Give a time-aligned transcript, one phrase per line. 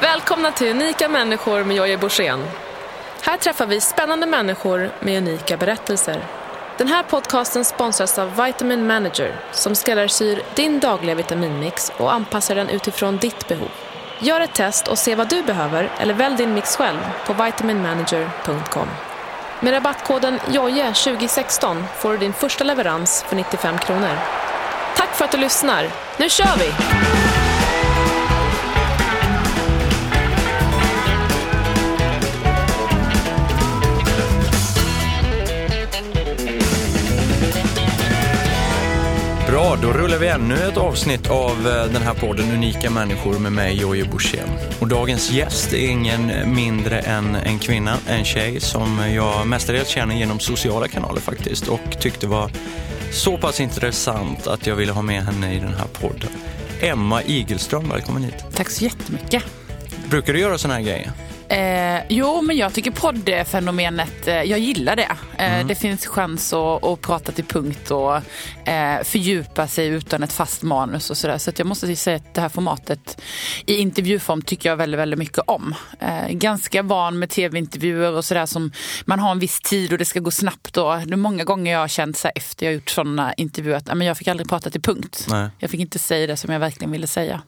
[0.00, 2.44] Välkomna till Unika människor med Jojje Borssén.
[3.22, 6.24] Här träffar vi spännande människor med unika berättelser.
[6.78, 12.68] Den här podcasten sponsras av Vitamin Manager som skräddarsyr din dagliga vitaminmix och anpassar den
[12.68, 13.70] utifrån ditt behov.
[14.18, 18.88] Gör ett test och se vad du behöver eller välj din mix själv på vitaminmanager.com.
[19.60, 24.18] Med rabattkoden JOJE2016 får du din första leverans för 95 kronor.
[24.96, 25.90] Tack för att du lyssnar.
[26.16, 26.72] Nu kör vi!
[39.82, 43.80] Då rullar vi ännu ett avsnitt av eh, den här podden Unika människor med mig,
[43.80, 44.48] Jojje Borssén.
[44.80, 50.14] Och dagens gäst är ingen mindre än en kvinna, en tjej som jag mestadels känner
[50.14, 52.50] genom sociala kanaler faktiskt och tyckte var
[53.12, 56.30] så pass intressant att jag ville ha med henne i den här podden.
[56.80, 58.44] Emma Igelström, välkommen hit.
[58.54, 59.44] Tack så jättemycket.
[60.10, 61.12] Brukar du göra såna här grejer?
[61.50, 65.16] Eh, jo, men jag tycker poddfenomenet, eh, jag gillar det.
[65.38, 65.66] Eh, mm.
[65.66, 68.16] Det finns chans att, att, prata till punkt och
[68.68, 71.38] eh, fördjupa sig utan ett fast manus och sådär.
[71.38, 73.22] Så, så jag måste säga att det här formatet
[73.66, 75.74] i intervjuform tycker jag väldigt, väldigt mycket om.
[76.00, 78.72] Eh, ganska van med tv-intervjuer och sådär som
[79.04, 80.76] man har en viss tid och det ska gå snabbt.
[80.76, 83.94] Och det är många gånger jag har känt så efter jag gjort sådana intervjuer att
[83.94, 85.26] men jag fick aldrig prata till punkt.
[85.30, 85.48] Nej.
[85.58, 87.40] Jag fick inte säga det som jag verkligen ville säga.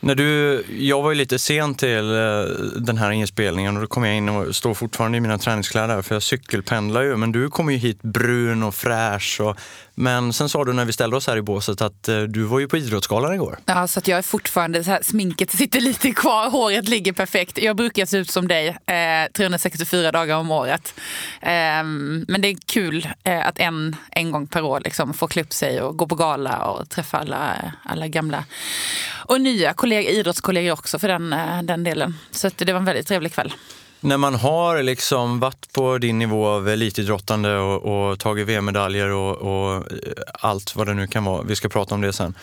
[0.00, 2.42] När du, jag var ju lite sen till eh,
[2.76, 6.14] den här inspelningen och då kom jag in och står fortfarande i mina träningskläder för
[6.14, 7.16] jag cykelpendlar ju.
[7.16, 9.56] Men du kom ju hit brun och fräsch och
[9.98, 12.58] men sen sa du när vi ställde oss här i båset att eh, du var
[12.58, 13.58] ju på Idrottsgalan igår.
[13.66, 17.58] Ja, så att jag är fortfarande, så här, sminket sitter lite kvar, håret ligger perfekt.
[17.58, 20.94] Jag brukar se ut som dig eh, 364 dagar om året.
[21.40, 21.84] Eh,
[22.28, 25.52] men det är kul eh, att en, en gång per år liksom, få klä upp
[25.52, 28.44] sig och gå på gala och träffa alla, alla gamla
[29.28, 32.18] och nya kollegor, idrottskollegor också för den, eh, den delen.
[32.30, 33.52] Så det var en väldigt trevlig kväll
[34.06, 39.36] när man har liksom varit på din nivå av elitidrottande och, och tagit VM-medaljer och,
[39.36, 39.82] och, eh,
[40.32, 42.34] allt vad det nu kan vara, vi ska prata om det sen.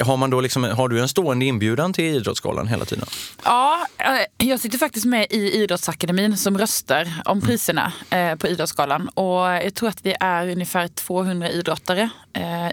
[0.00, 3.06] Har, man då liksom, har du en stående inbjudan till Idrottsgalan hela tiden?
[3.44, 7.48] Ja, eh, jag sitter faktiskt med i Idrottsakademin som röstar om mm.
[7.48, 8.38] priserna mm.
[8.38, 9.08] på Idrottsgalan.
[9.08, 12.10] Och jag tror att vi är ungefär 200 idrottare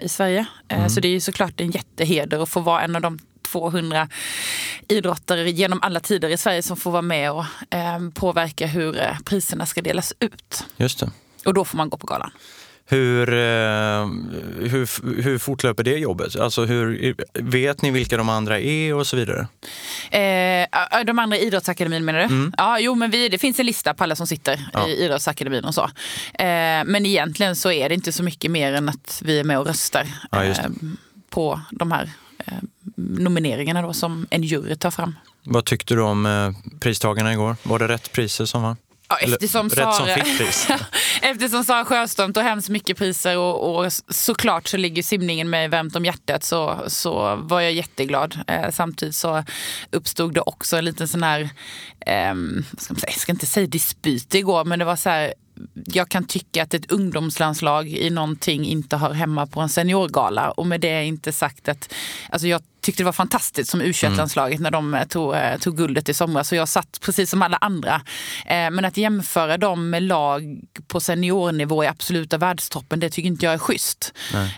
[0.02, 0.46] i Sverige.
[0.68, 0.90] Mm.
[0.90, 3.18] Så det är såklart en jätteheder att få vara en av de
[3.52, 4.08] 200
[4.88, 9.18] idrottare genom alla tider i Sverige som får vara med och eh, påverka hur eh,
[9.24, 10.64] priserna ska delas ut.
[10.76, 11.10] Just det.
[11.44, 12.30] Och då får man gå på galan.
[12.90, 14.06] Hur, eh,
[14.70, 16.36] hur, hur fortlöper det jobbet?
[16.36, 19.46] Alltså hur, vet ni vilka de andra är och så vidare?
[20.10, 22.24] Eh, de andra i Idrottsakademin menar du?
[22.24, 22.52] Mm.
[22.56, 24.88] Ja, jo, men vi, det finns en lista på alla som sitter ja.
[24.88, 25.82] i Idrottsakademin och så.
[26.34, 29.58] Eh, men egentligen så är det inte så mycket mer än att vi är med
[29.58, 30.54] och röstar ja, eh,
[31.30, 32.10] på de här
[32.94, 35.14] nomineringarna då som en jury tar fram.
[35.44, 37.56] Vad tyckte du om eh, pristagarna igår?
[37.62, 38.76] Var det rätt priser som var?
[39.08, 40.06] Ja, eftersom, Sara, som
[41.22, 45.68] eftersom Sara Sjöström tog hem så mycket priser och, och, såklart så ligger simningen mig
[45.68, 48.38] varmt om hjärtat så, så var jag jätteglad.
[48.46, 49.44] Eh, samtidigt så
[49.90, 51.40] uppstod det också en liten sån här,
[52.06, 52.34] eh,
[52.78, 55.34] ska säga, jag ska inte säga dispyt igår, men det var så här
[55.84, 60.50] jag kan tycka att ett ungdomslandslag i någonting inte hör hemma på en seniorgala.
[60.50, 61.94] Och med det är inte sagt att...
[62.30, 64.62] Alltså jag tyckte det var fantastiskt som u landslaget mm.
[64.62, 66.48] när de eh, tog, eh, tog guldet i somras.
[66.48, 67.94] Så jag satt precis som alla andra.
[68.46, 73.46] Eh, men att jämföra dem med lag på seniornivå i absoluta världstoppen, det tycker inte
[73.46, 74.12] jag är schysst.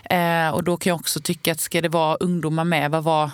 [0.09, 0.51] Nej.
[0.51, 3.31] Och då kan jag också tycka att ska det vara ungdomar med, vad var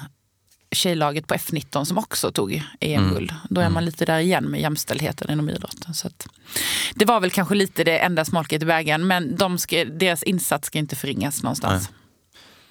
[0.72, 3.32] tjejlaget på F19 som också tog EM-guld.
[3.32, 3.42] Mm.
[3.50, 3.84] Då är man mm.
[3.84, 5.94] lite där igen med jämställdheten inom idrotten.
[5.94, 6.10] Så
[6.96, 10.68] det var väl kanske lite det enda smolket i vägen, men de ska, deras insats
[10.68, 11.90] ska inte förringas någonstans.
[11.90, 11.99] Nej.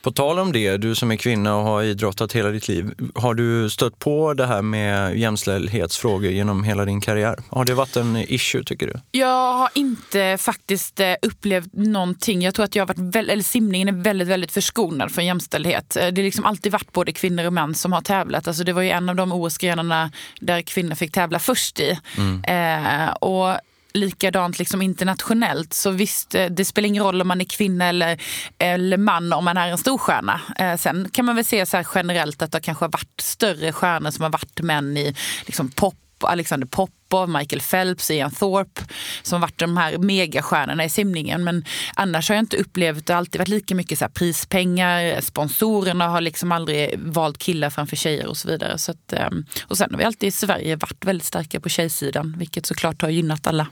[0.09, 2.95] På tal om det, du som är kvinna och har idrottat hela ditt liv.
[3.15, 7.37] Har du stött på det här med jämställdhetsfrågor genom hela din karriär?
[7.51, 9.01] Har det varit en issue tycker du?
[9.11, 12.43] Jag har inte faktiskt eh, upplevt någonting.
[12.43, 15.97] Jag tror att jag har varit eller simningen är väldigt, väldigt förskonad från jämställdhet.
[15.97, 18.49] Eh, det har liksom alltid varit både kvinnor och män som har tävlat.
[18.49, 20.11] Alltså det var ju en av de OS-grenarna
[20.41, 21.99] där kvinnor fick tävla först i.
[22.17, 22.44] Mm.
[22.44, 23.59] Eh, och
[24.00, 25.73] likadant liksom internationellt.
[25.73, 28.21] Så visst, eh, det spelar ingen roll om man är kvinna eller,
[28.59, 30.41] eller man om man är en stor stjärna.
[30.59, 33.73] Eh, sen kan man väl se så här generellt att det kanske har varit större
[33.73, 35.15] stjärnor som har varit män i
[35.47, 38.81] liksom pop Alexander Popov, Michael Phelps, Ian Thorpe
[39.23, 41.44] som varit de här megastjärnorna i simningen.
[41.44, 45.21] Men annars har jag inte upplevt, det har alltid varit lika mycket så här prispengar,
[45.21, 48.79] sponsorerna har liksom aldrig valt killar framför tjejer och så vidare.
[48.79, 52.35] Så att, ehm, och sen har vi alltid i Sverige varit väldigt starka på tjejsidan,
[52.39, 53.67] vilket såklart har gynnat alla.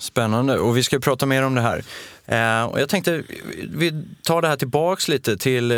[0.00, 1.84] Spännande, och vi ska prata mer om det här.
[2.30, 3.22] Eh, och jag tänkte,
[3.68, 5.76] vi tar det här tillbaks lite till eh,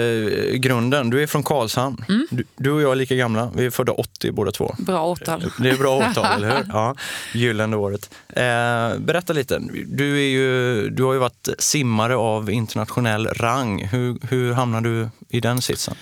[0.54, 1.10] grunden.
[1.10, 2.04] Du är från Karlshamn.
[2.08, 2.26] Mm.
[2.30, 3.50] Du, du, och jag är lika gamla.
[3.56, 4.74] Vi är födda 80 båda två.
[4.78, 5.44] Bra årtal.
[5.58, 6.64] Det är bra årtal, eller hur?
[6.68, 6.94] Ja,
[7.34, 8.10] gyllene året.
[8.28, 9.62] Eh, berätta lite.
[9.86, 13.84] Du, är ju, du har ju varit simmare av internationell rang.
[13.86, 15.94] Hur, hur hamnade du i den sitsen?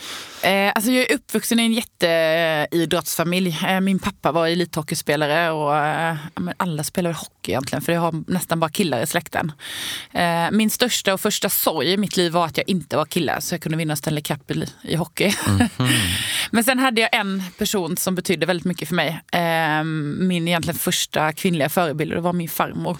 [0.42, 3.58] Eh, alltså jag är uppvuxen i en jätteidrottsfamilj.
[3.68, 6.16] Eh, min pappa var elithockeyspelare och eh,
[6.56, 9.52] alla spelar hockey egentligen för jag har nästan bara killar i släkten.
[10.12, 13.40] Eh, min största och första sorg i mitt liv var att jag inte var kille
[13.40, 15.34] så jag kunde vinna Stanley Cup i, i hockey.
[15.46, 15.90] Mm -hmm.
[16.50, 19.20] Men sen hade jag en person som betydde väldigt mycket för mig.
[19.32, 19.84] Eh,
[20.18, 22.96] min egentligen första kvinnliga förebild det var min farmor.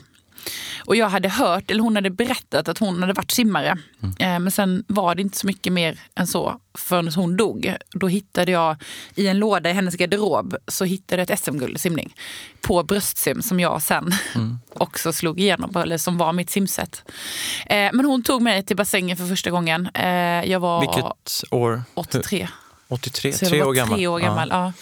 [0.84, 3.78] Och jag hade hört, eller hon hade berättat att hon hade varit simmare.
[4.02, 4.14] Mm.
[4.19, 7.76] Eh, men sen var det inte så mycket mer än så förrän hon dog.
[7.90, 8.76] Då hittade jag
[9.14, 12.14] i en låda i hennes garderob så hittade jag ett SM-guld i simning.
[12.60, 14.58] På bröstsim som jag sen mm.
[14.75, 17.04] också slog igenom, eller som var mitt simset.
[17.66, 19.88] Eh, men hon tog mig till bassängen för första gången.
[19.94, 21.04] Eh, jag var Vilket
[21.50, 21.82] år?
[21.94, 22.48] 83.
[22.90, 23.98] 83, så tre år gammal.
[23.98, 24.64] Tre år gammal ja.
[24.64, 24.72] Ja.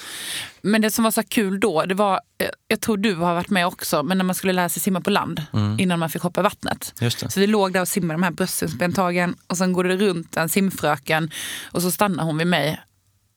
[0.63, 3.51] Men det som var så kul då, det var, eh, jag tror du har varit
[3.51, 5.81] med också, men när man skulle lära sig simma på land mm.
[5.81, 6.95] innan man fick hoppa i vattnet.
[7.29, 10.49] Så vi låg där och simmade de här bröstsimsbentagen och sen går det runt en
[10.49, 11.31] simfröken
[11.73, 12.81] och så stannar hon vid mig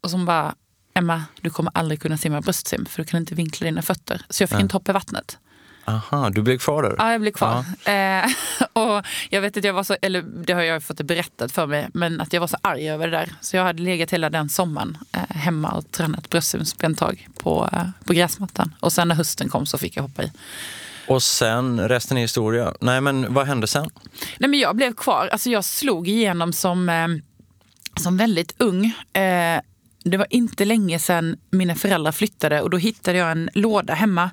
[0.04, 0.56] och så bara
[0.94, 4.22] Emma, du kommer aldrig kunna simma bröstsim för du kan inte vinkla dina fötter.
[4.30, 5.38] Så jag fick inte hoppa i vattnet.
[5.86, 6.96] Aha, du blev kvar där?
[6.98, 7.66] Ja, jag blev kvar.
[7.86, 8.26] Eh,
[8.74, 11.88] och jag vet att jag var så, eller det har jag fått berättat för mig,
[11.94, 13.30] men att jag var så arg över det där.
[13.42, 18.14] Så jag hade legat hela den sommaren eh, hemma och tränat bröstsimsbentag på, eh, på
[18.14, 18.76] gräsmattan.
[18.80, 20.32] Och sen när hösten kom så fick jag hoppa i.
[21.08, 22.74] Och sen, resten är historia.
[22.82, 23.90] Nej, men vad hände sen?
[24.40, 25.30] Nej, men jag blev kvar.
[25.32, 27.08] Alltså jag slog igenom som, eh,
[27.96, 28.86] som väldigt ung.
[29.14, 29.62] Eh,
[30.04, 34.32] det var inte länge sedan mina föräldrar flyttade och då hittade jag en låda hemma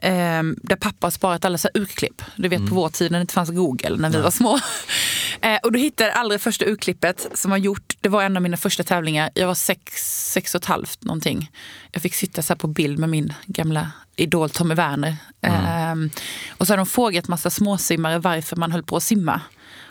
[0.00, 2.22] eh, där pappa sparat alla så urklipp.
[2.36, 2.68] Du vet mm.
[2.68, 4.58] på vår tid när det inte fanns Google när vi var små.
[5.40, 7.94] eh, och då hittade jag allra första urklippet som var gjort.
[8.00, 9.30] Det var en av mina första tävlingar.
[9.34, 9.92] Jag var sex,
[10.32, 11.50] sex och ett halvt någonting.
[11.92, 15.16] Jag fick sitta så på bild med min gamla idol Tommy Werner.
[15.40, 16.02] Mm.
[16.02, 16.10] Eh,
[16.50, 19.40] och så har de frågat massa småsimmare varför man höll på att simma.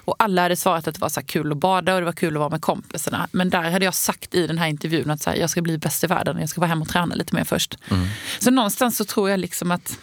[0.05, 2.35] Och alla hade svarat att det var så kul att bada och det var kul
[2.35, 3.27] att vara med kompisarna.
[3.31, 5.77] Men där hade jag sagt i den här intervjun att så här, jag ska bli
[5.77, 6.39] bäst i världen.
[6.39, 7.77] Jag ska vara hemma och träna lite mer först.
[7.89, 8.07] Mm.
[8.39, 9.97] Så någonstans så tror jag liksom att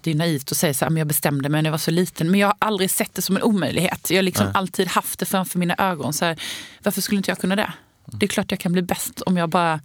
[0.00, 1.90] det är naivt att säga så här, men jag bestämde mig när jag var så
[1.90, 2.30] liten.
[2.30, 4.10] Men jag har aldrig sett det som en omöjlighet.
[4.10, 6.12] Jag har liksom alltid haft det framför mina ögon.
[6.12, 6.40] Så här,
[6.82, 7.72] varför skulle inte jag kunna det?
[8.04, 9.80] Det är klart jag kan bli bäst om jag bara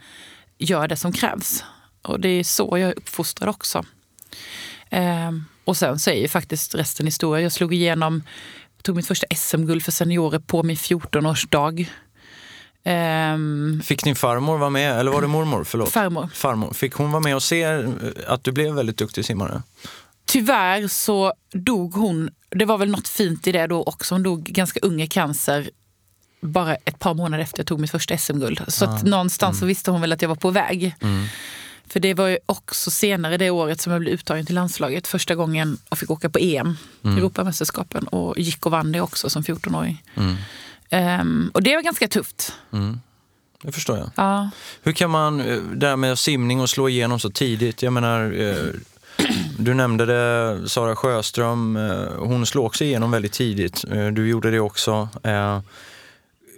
[0.58, 1.64] gör det som krävs.
[2.02, 3.86] Och det är så jag är uppfostrad också.
[4.92, 7.44] Um, och sen så är ju faktiskt resten historia.
[7.44, 8.24] Jag slog igenom,
[8.82, 11.80] tog mitt första SM-guld för seniorer på min 14-årsdag.
[11.80, 11.86] Um,
[12.84, 15.64] ehm, Fick din farmor vara med, eller var det mormor?
[15.64, 15.90] Förlåt.
[15.90, 16.30] Farmor.
[16.34, 16.74] farmor.
[16.74, 17.90] Fick hon vara med och se eh,
[18.28, 19.62] att du blev väldigt duktig simmare?
[20.26, 24.44] Tyvärr så dog hon, det var väl något fint i det då också, hon dog
[24.44, 25.70] ganska ung i cancer
[26.42, 28.62] bara ett par månader efter jag tog mitt första SM-guld.
[28.68, 29.00] Så ah.
[29.04, 29.60] någonstans mm.
[29.60, 30.96] så visste hon väl att jag var på väg.
[31.02, 31.26] Mm.
[31.90, 35.36] För det var ju också senare det året som jag blev uttagen till landslaget första
[35.36, 37.18] gången och fick åka på EM, mm.
[37.18, 40.04] Europamästerskapen, och gick och vann det också som 14-åring.
[40.16, 40.36] Mm.
[41.22, 42.54] Um, och det var ganska tufft.
[42.74, 43.00] Mm.
[43.62, 44.10] Det förstår jag.
[44.16, 44.50] Ja.
[44.84, 48.32] Hur kan man, eh, det här med simning och slå igenom så tidigt, jag menar,
[48.32, 48.66] eh,
[49.58, 53.86] du nämnde det, Sara Sjöström, eh, hon slog också igenom väldigt tidigt.
[54.12, 55.10] Du gjorde det också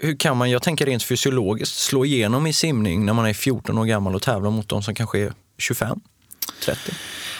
[0.01, 3.78] hur kan man, jag tänker rent fysiologiskt, slå igenom i simning när man är 14
[3.78, 6.00] år gammal och tävlar mot de som kanske är 25,
[6.65, 6.91] 30?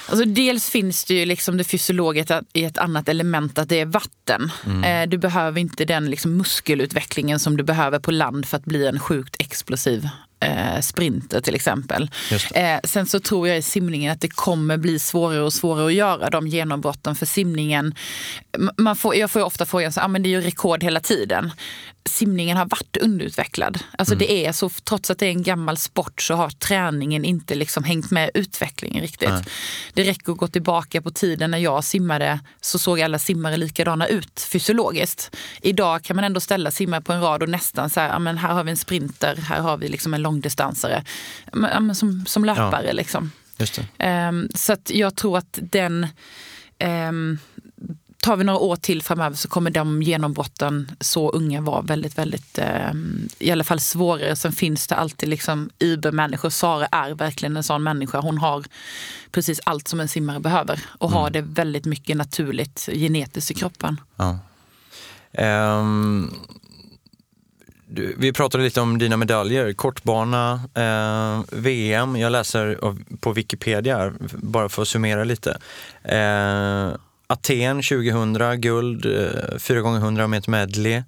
[0.10, 3.86] Alltså dels finns det ju liksom det fysiologiska i ett annat element, att det är
[3.86, 4.52] vatten.
[4.66, 4.84] Mm.
[4.84, 8.88] Eh, du behöver inte den liksom muskelutvecklingen som du behöver på land för att bli
[8.88, 12.10] en sjukt explosiv eh, sprinter till exempel.
[12.54, 15.94] Eh, sen så tror jag i simningen att det kommer bli svårare och svårare att
[15.94, 17.96] göra de genombrotten för simningen.
[18.78, 21.52] Man får, jag får ofta frågan, så, ah, men det är ju rekord hela tiden
[22.06, 23.80] simningen har varit underutvecklad.
[23.98, 24.28] Alltså mm.
[24.28, 27.84] det är så, trots att det är en gammal sport så har träningen inte liksom
[27.84, 29.30] hängt med utvecklingen riktigt.
[29.30, 29.44] Nej.
[29.94, 34.08] Det räcker att gå tillbaka på tiden när jag simmade så såg alla simmare likadana
[34.08, 35.36] ut fysiologiskt.
[35.62, 38.54] Idag kan man ändå ställa simmare på en rad och nästan så här, men här
[38.54, 41.04] har vi en sprinter, här har vi liksom en långdistansare.
[41.94, 42.94] Som, som löpare ja.
[42.94, 43.32] liksom.
[44.30, 46.08] Um, så jag tror att den
[46.84, 47.40] um,
[48.30, 52.58] tar vi några år till framöver så kommer de genombrotten så unga vara väldigt, väldigt,
[52.58, 52.92] eh,
[53.40, 54.36] i alla fall svårare.
[54.36, 56.50] Sen finns det alltid liksom übermänniskor.
[56.50, 58.20] Sara är verkligen en sån människa.
[58.20, 58.64] Hon har
[59.32, 61.22] precis allt som en simmare behöver och mm.
[61.22, 64.02] har det väldigt mycket naturligt genetiskt i kroppen.
[64.16, 64.40] Ja.
[65.78, 66.34] Um,
[67.88, 69.74] du, vi pratade lite om dina medaljer.
[69.74, 72.16] Kortbana, eh, VM.
[72.16, 72.78] Jag läser
[73.18, 75.60] på Wikipedia, bara för att summera lite.
[76.04, 76.92] Eh,
[77.34, 81.04] Aten 2000, guld, eh, 4 gånger 100 meter medley.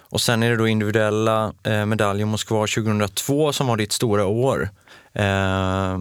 [0.00, 4.70] Och sen är det då individuella eh, medaljer Moskva 2002 som var ditt stora år.
[5.12, 6.00] Eh,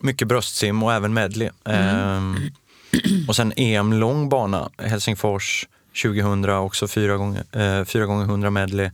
[0.00, 1.50] mycket bröstsim och även medley.
[1.64, 2.34] Mm.
[2.34, 5.66] Eh, och sen EM lång bana, Helsingfors
[6.02, 8.90] 2000, också 4 gånger, eh, 4 gånger 100 medley.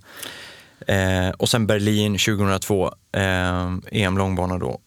[0.86, 4.80] Eh, och sen Berlin 2002, eh, EM långbana då.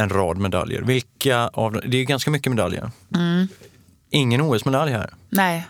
[0.00, 0.82] En rad medaljer.
[0.82, 2.90] Vilka av Det är ganska mycket medaljer.
[3.14, 3.48] Mm.
[4.10, 5.14] Ingen OS-medalj här.
[5.28, 5.66] Nej,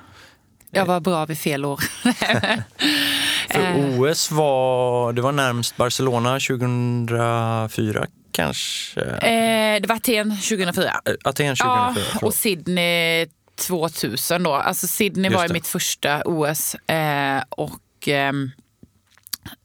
[0.71, 1.81] jag var bra vid fel år.
[3.53, 4.01] För eh.
[4.01, 9.01] OS var, det var närmst Barcelona 2004 kanske?
[9.01, 10.89] Eh, det var Aten 2004.
[10.89, 13.27] Eh, Aten 2004, ja, och Sydney
[13.69, 14.55] 2000 då.
[14.55, 16.75] Alltså Sydney var ju mitt första OS.
[16.75, 18.09] Eh, och...
[18.09, 18.33] Eh,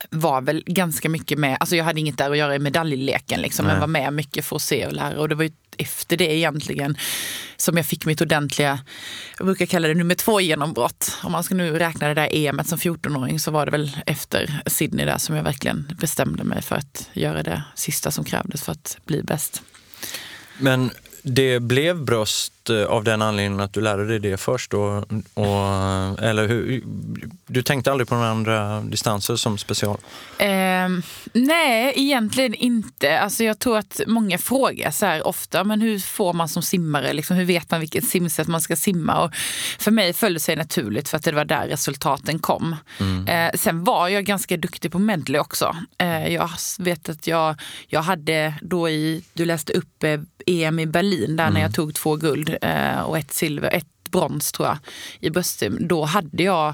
[0.09, 3.65] var väl ganska mycket med, alltså jag hade inget där att göra i medaljleken liksom,
[3.65, 5.19] men var med mycket för att se och lära.
[5.19, 6.97] Och det var ju efter det egentligen
[7.57, 8.79] som jag fick mitt ordentliga,
[9.37, 11.17] jag brukar kalla det nummer två genombrott.
[11.23, 14.61] Om man ska nu räkna det där EMet som 14-åring så var det väl efter
[14.65, 18.71] Sydney där som jag verkligen bestämde mig för att göra det sista som krävdes för
[18.71, 19.61] att bli bäst.
[20.57, 20.91] Men
[21.23, 24.73] det blev bröst av den anledningen att du lärde dig det först?
[24.73, 24.97] Och,
[25.33, 26.83] och, eller hur,
[27.47, 29.97] du tänkte aldrig på några andra distanser som special?
[30.37, 30.47] Eh,
[31.33, 33.19] nej, egentligen inte.
[33.19, 37.13] Alltså jag tror att många frågar så här ofta, men hur får man som simmare,
[37.13, 39.23] liksom, hur vet man vilket simsätt man ska simma?
[39.23, 39.35] Och
[39.79, 42.75] för mig föll det sig naturligt för att det var där resultaten kom.
[42.99, 43.27] Mm.
[43.27, 45.75] Eh, sen var jag ganska duktig på medley också.
[45.97, 47.55] Eh, jag vet att jag,
[47.87, 51.53] jag hade då i, du läste upp eh, EM i Berlin där mm.
[51.53, 54.77] när jag tog två guld eh, och ett silver, ett brons tror jag
[55.19, 55.77] i bröstsim.
[55.87, 56.73] Då hade jag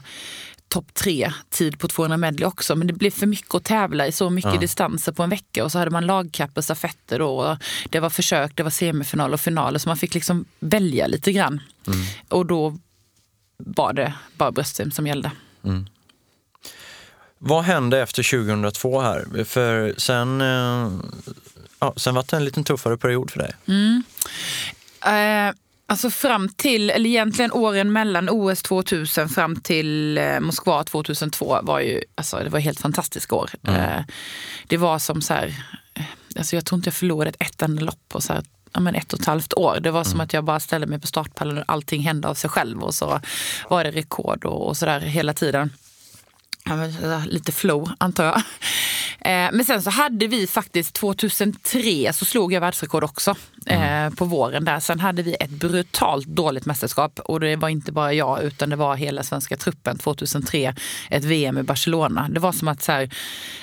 [0.69, 2.75] topp tre tid på 200 medley också.
[2.75, 4.59] Men det blev för mycket att tävla i så mycket ja.
[4.59, 5.63] distanser på en vecka.
[5.63, 7.57] Och så hade man lagkapp och stafetter då.
[7.89, 9.79] Det var försök, det var semifinal och finaler.
[9.79, 11.61] Så man fick liksom välja lite grann.
[11.87, 11.99] Mm.
[12.27, 12.77] Och då
[13.57, 15.31] var det bara bröstsim som gällde.
[15.63, 15.87] Mm.
[17.37, 19.43] Vad hände efter 2002 här?
[19.43, 20.91] För sen eh,
[21.79, 23.51] ja, sen var det en lite tuffare period för dig.
[23.67, 24.03] Mm.
[25.05, 25.55] Eh,
[25.89, 31.79] alltså fram till, eller egentligen åren mellan OS 2000 fram till eh, Moskva 2002 var
[31.79, 33.49] ju, alltså det var helt fantastiska år.
[33.63, 33.81] Mm.
[33.81, 34.03] Eh,
[34.67, 35.55] det var som så här,
[35.93, 36.03] eh,
[36.37, 38.43] alltså jag tror inte jag förlorade ett, enda lopp på så här,
[38.73, 39.79] ja, men ett och ett halvt år.
[39.81, 40.25] Det var som mm.
[40.25, 43.21] att jag bara ställde mig på startpallen och allting hände av sig själv och så
[43.69, 45.73] var det rekord och, och sådär hela tiden.
[47.25, 48.41] lite flow antar jag.
[49.53, 53.35] Men sen så hade vi faktiskt 2003 så slog jag världsrekord också
[53.65, 54.05] mm.
[54.07, 54.79] Eh, på våren där.
[54.79, 58.75] Sen hade vi ett brutalt dåligt mästerskap och det var inte bara jag utan det
[58.75, 60.75] var hela svenska truppen 2003.
[61.09, 62.27] Ett VM i Barcelona.
[62.29, 63.09] Det var som att så här,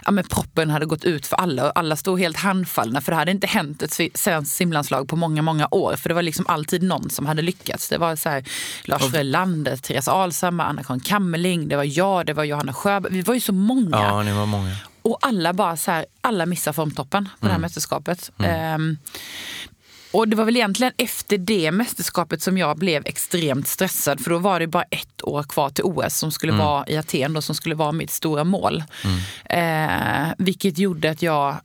[0.05, 3.17] ja, men proppen hade gått ut för alla och alla stod helt handfallna för det
[3.17, 5.97] hade inte hänt ett svenskt simlandslag på många, många år.
[5.97, 7.89] För det var liksom alltid någon som hade lyckats.
[7.89, 8.45] Det var så här,
[8.85, 13.13] Lars Frölander, Therese Alshammar, Anna-Karin Kammerling, det var jag, det var Johanna Sjöberg.
[13.13, 13.97] Vi var ju så många.
[13.97, 14.77] Ja, ni var många.
[15.03, 17.39] Och alla bara så här, alla missar formtoppen på mm.
[17.41, 17.61] det här mm.
[17.61, 18.31] mästerskapet.
[18.39, 18.81] Mm.
[18.81, 18.99] Um,
[20.17, 24.21] och det var väl egentligen efter det mästerskapet som jag blev extremt stressad.
[24.21, 26.67] För då var det bara ett år kvar till OS som skulle mm.
[26.67, 28.85] vara i Aten då, som skulle vara mitt stora mål.
[29.05, 30.29] Mm.
[30.29, 31.57] Eh, vilket gjorde att jag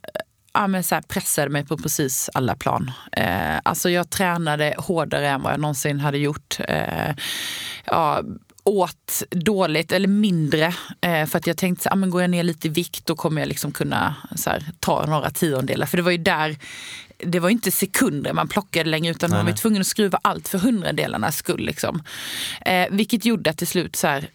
[0.52, 2.90] ja, men så pressade mig på precis alla plan.
[3.12, 6.56] Eh, alltså jag tränade hårdare än vad jag någonsin hade gjort.
[6.68, 7.14] Eh,
[7.84, 8.22] ja,
[8.64, 12.68] åt dåligt eller mindre eh, för att jag tänkte att ah, går jag ner lite
[12.68, 14.14] i vikt då kommer jag liksom kunna
[14.46, 15.86] här, ta några tiondelar.
[15.86, 16.56] För det var ju där,
[17.26, 20.48] det var inte sekunder man plockade längre utan nej, man var tvungen att skruva allt
[20.48, 21.66] för hundradelarnas skull.
[21.66, 22.02] Liksom.
[22.60, 24.30] Eh, vilket gjorde att till slut så här,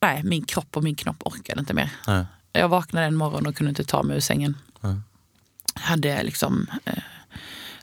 [0.00, 1.90] nej min kropp och min knopp orkade inte mer.
[2.06, 2.24] Nej.
[2.52, 4.56] Jag vaknade en morgon och kunde inte ta mig ur sängen.
[4.80, 4.96] Nej.
[5.74, 6.94] Hade liksom eh,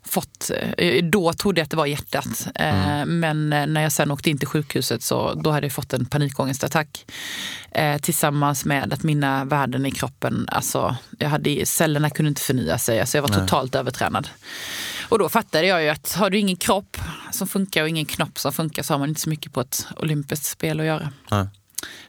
[0.07, 2.47] fått, eh, då trodde jag att det var hjärtat.
[2.55, 3.19] Eh, mm.
[3.19, 6.05] Men eh, när jag sen åkte in till sjukhuset så då hade jag fått en
[6.05, 7.05] panikångestattack.
[8.01, 12.99] Tillsammans med att mina värden i kroppen, alltså jag hade, cellerna kunde inte förnya sig.
[12.99, 13.39] Alltså jag var Nej.
[13.39, 14.29] totalt övertränad.
[15.09, 16.97] Och då fattade jag ju att har du ingen kropp
[17.31, 19.87] som funkar och ingen knopp som funkar så har man inte så mycket på ett
[19.95, 21.09] olympiskt spel att göra.
[21.31, 21.47] Nej.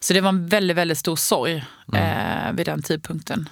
[0.01, 2.47] Så det var en väldigt, väldigt stor sorg mm.
[2.49, 3.49] eh, vid den tidpunkten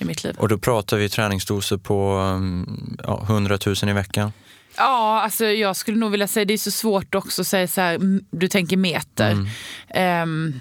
[0.00, 0.36] i mitt liv.
[0.38, 4.32] Och då pratar vi träningsdoser på mm, ja, 100 000 i veckan?
[4.76, 7.80] Ja, alltså jag skulle nog vilja säga det är så svårt också att säga så
[7.80, 9.46] här, du tänker meter.
[9.92, 10.22] Mm.
[10.22, 10.60] Um,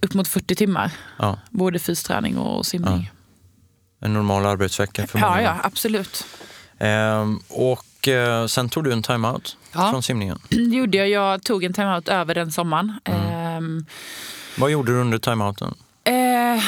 [0.00, 1.38] upp mot 40 timmar, ja.
[1.50, 3.10] både fysträning och simning.
[4.00, 4.06] Ja.
[4.06, 5.42] En normal arbetsvecka för många?
[5.42, 6.26] Ja, ja absolut.
[6.78, 9.90] Um, och uh, sen tog du en timeout ja.
[9.90, 10.38] från simningen?
[10.48, 11.08] Det gjorde jag.
[11.08, 13.00] Jag tog en timeout över den sommaren.
[13.04, 13.56] Mm.
[13.64, 13.86] Um,
[14.56, 15.74] Vad gjorde du under timeouten?
[16.08, 16.62] Uh,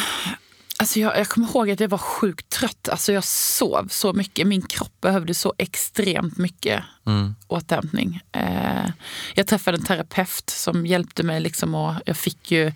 [0.80, 2.88] Alltså jag, jag kommer ihåg att jag var sjukt trött.
[2.88, 4.46] Alltså jag sov så mycket.
[4.46, 7.34] Min kropp behövde så extremt mycket mm.
[7.46, 8.20] återhämtning.
[8.32, 8.90] Eh,
[9.34, 11.40] jag träffade en terapeut som hjälpte mig.
[11.40, 12.66] Liksom och jag fick ju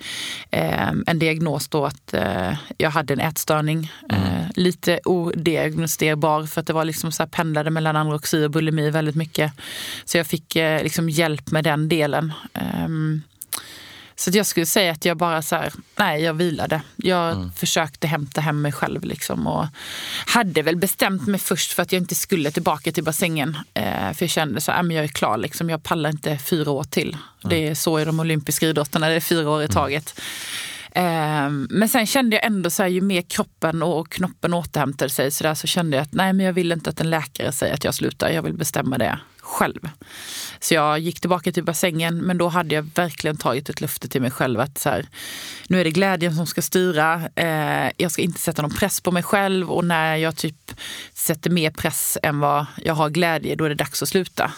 [0.51, 3.93] eh, en diagnos då att eh, jag hade en ätstörning.
[4.11, 4.23] Mm.
[4.23, 8.91] Eh, lite odiagnostiserbar för att det var liksom så här pendlade mellan anorexi och bulimi
[8.91, 9.53] väldigt mycket.
[10.05, 12.33] Så jag fick eh, liksom hjälp med den delen.
[14.23, 16.83] Så jag skulle säga att jag bara så här, nej jag vilade.
[16.97, 17.53] Jag mm.
[17.53, 19.67] försökte hämta hem mig själv liksom och
[20.27, 23.59] hade väl bestämt mig först för att jag inte skulle tillbaka till bassängen.
[23.75, 25.71] Eh, för jag kände så här, men jag är klar liksom.
[25.71, 27.09] Jag pallar inte fyra år till.
[27.09, 27.19] Mm.
[27.43, 29.75] Det är så i de olympiska idrotterna, det är fyra år i mm.
[29.75, 30.21] taget.
[30.95, 31.67] Mm.
[31.71, 35.45] men sen kände jag ändå så här, ju mer kroppen och knoppen återhämtade sig så,
[35.45, 37.85] där, så kände jag att nej men jag vill inte att en läkare säger att
[37.85, 38.31] jag slutar.
[38.31, 39.89] Jag vill bestämma det själv.
[40.61, 44.23] Så jag gick tillbaka till bassängen men då hade jag verkligen tagit ett löfte till
[44.23, 45.07] mig själv att så här,
[45.69, 47.23] nu är det glädjen som ska styra.
[47.35, 50.73] Eh, jag ska inte sätta någon press på mig själv och när jag typ
[51.15, 54.53] sätter mer press än vad jag har glädje då är det dags att sluta.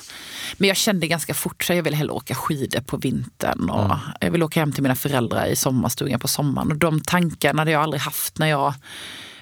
[0.57, 3.99] Men jag kände ganska fort att jag vill hellre åka skidor på vintern och mm.
[4.21, 6.71] jag vill åka hem till mina föräldrar i sommarstugan på sommaren.
[6.71, 8.75] Och de tankarna hade jag aldrig haft när jag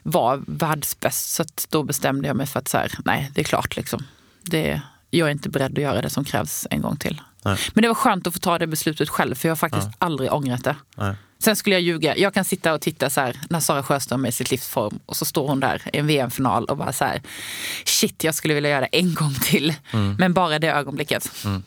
[0.03, 1.31] var världsbäst.
[1.31, 4.05] Så då bestämde jag mig för att så här, nej, det är klart liksom.
[4.43, 4.81] Det,
[5.19, 7.21] jag är inte beredd att göra det som krävs en gång till.
[7.42, 7.57] Nej.
[7.75, 9.92] Men det var skönt att få ta det beslutet själv för jag har faktiskt ja.
[9.99, 10.76] aldrig ångrat det.
[10.97, 11.14] Nej.
[11.38, 12.16] Sen skulle jag ljuga.
[12.16, 15.16] Jag kan sitta och titta så här när Sara Sjöström är i sitt livsform och
[15.16, 17.23] så står hon där i en VM-final och bara så här
[17.85, 19.75] shit jag skulle vilja göra det en gång till.
[19.92, 20.16] Mm.
[20.19, 21.31] Men bara det ögonblicket.
[21.45, 21.62] Mm.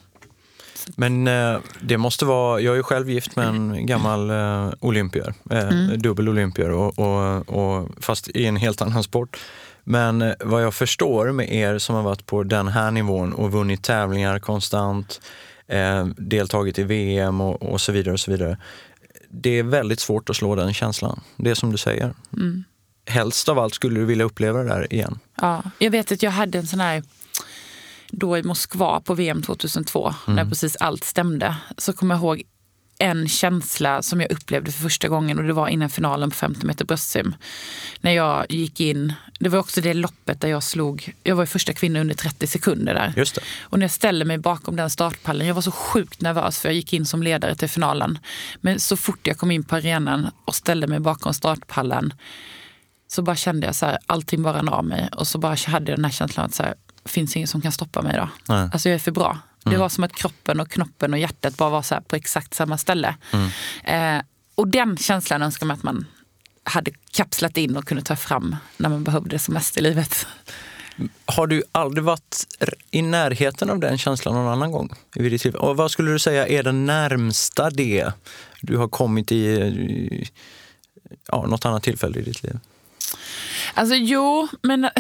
[0.96, 5.68] Men eh, det måste vara, jag är själv gift med en gammal eh, olympier, eh,
[5.68, 6.02] mm.
[6.02, 9.40] dubbel olympier och, och, och, fast i en helt annan sport.
[9.88, 13.52] Men eh, vad jag förstår med er som har varit på den här nivån och
[13.52, 15.22] vunnit tävlingar konstant,
[15.68, 18.58] eh, deltagit i VM och, och, så vidare och så vidare.
[19.30, 21.22] Det är väldigt svårt att slå den känslan.
[21.38, 22.14] Det är som du säger.
[22.34, 22.64] Mm.
[23.08, 25.20] Helst av allt skulle du vilja uppleva det där igen.
[25.42, 27.04] Ja, jag vet att jag hade en sån här
[28.10, 30.36] då i Moskva på VM 2002, mm.
[30.36, 32.44] när precis allt stämde, så kommer jag ihåg
[32.98, 36.66] en känsla som jag upplevde för första gången och det var innan finalen på 50
[36.66, 37.36] meter bröstsim.
[38.02, 41.74] När jag gick in, det var också det loppet där jag slog, jag var första
[41.74, 43.14] kvinna under 30 sekunder där.
[43.62, 46.76] Och när jag ställde mig bakom den startpallen, jag var så sjukt nervös för jag
[46.76, 48.20] gick in som ledare till finalen.
[48.62, 52.14] Men så fort jag kom in på arenan och ställde mig bakom startpallen
[53.08, 55.92] så bara kände jag så här, allting bara rann av mig och så bara hade
[55.92, 58.28] jag den här känslan att så här, finns ingen som kan stoppa mig.
[58.50, 58.70] Nej.
[58.74, 59.38] Alltså jag är för bra.
[59.66, 59.82] Det mm.
[59.82, 63.16] var som att kroppen och knoppen och hjärtat bara var så på exakt samma ställe.
[63.32, 63.50] Mm.
[63.84, 64.26] Eh,
[64.56, 66.06] och den känslan önskar man att man
[66.64, 70.28] hade kapslat in och kunde ta fram när man behövde det som mest i livet.
[71.26, 72.46] Har du aldrig varit
[72.92, 75.56] i närheten av den känslan någon annan gång i ditt liv?
[75.56, 78.12] Och vad skulle du säga är den närmsta det
[78.62, 80.30] du har kommit i
[81.28, 82.60] ja, något annat tillfälle i ditt liv?
[83.74, 84.92] Alltså jo, men eh,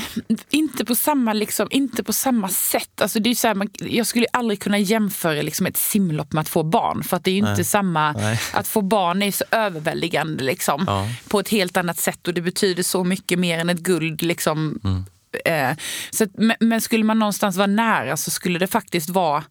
[0.50, 3.02] inte på samma, liksom, inte på samma sätt.
[3.02, 6.42] Alltså, det är så här, man, jag skulle aldrig kunna jämföra liksom, ett simlopp med
[6.42, 7.04] att få barn.
[7.04, 7.64] För att det är inte Nej.
[7.64, 8.40] samma, Nej.
[8.54, 11.08] att få barn är så överväldigande liksom, ja.
[11.28, 14.22] på ett helt annat sätt och det betyder så mycket mer än ett guld.
[14.22, 15.06] Liksom, mm.
[15.46, 15.78] eh,
[16.12, 19.44] så att, men, men skulle man någonstans vara nära så skulle det faktiskt vara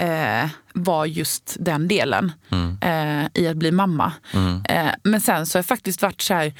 [0.00, 2.78] eh, var just den delen mm.
[2.82, 4.12] eh, i att bli mamma.
[4.34, 4.62] Mm.
[4.68, 6.52] Eh, men sen så har jag faktiskt varit så här,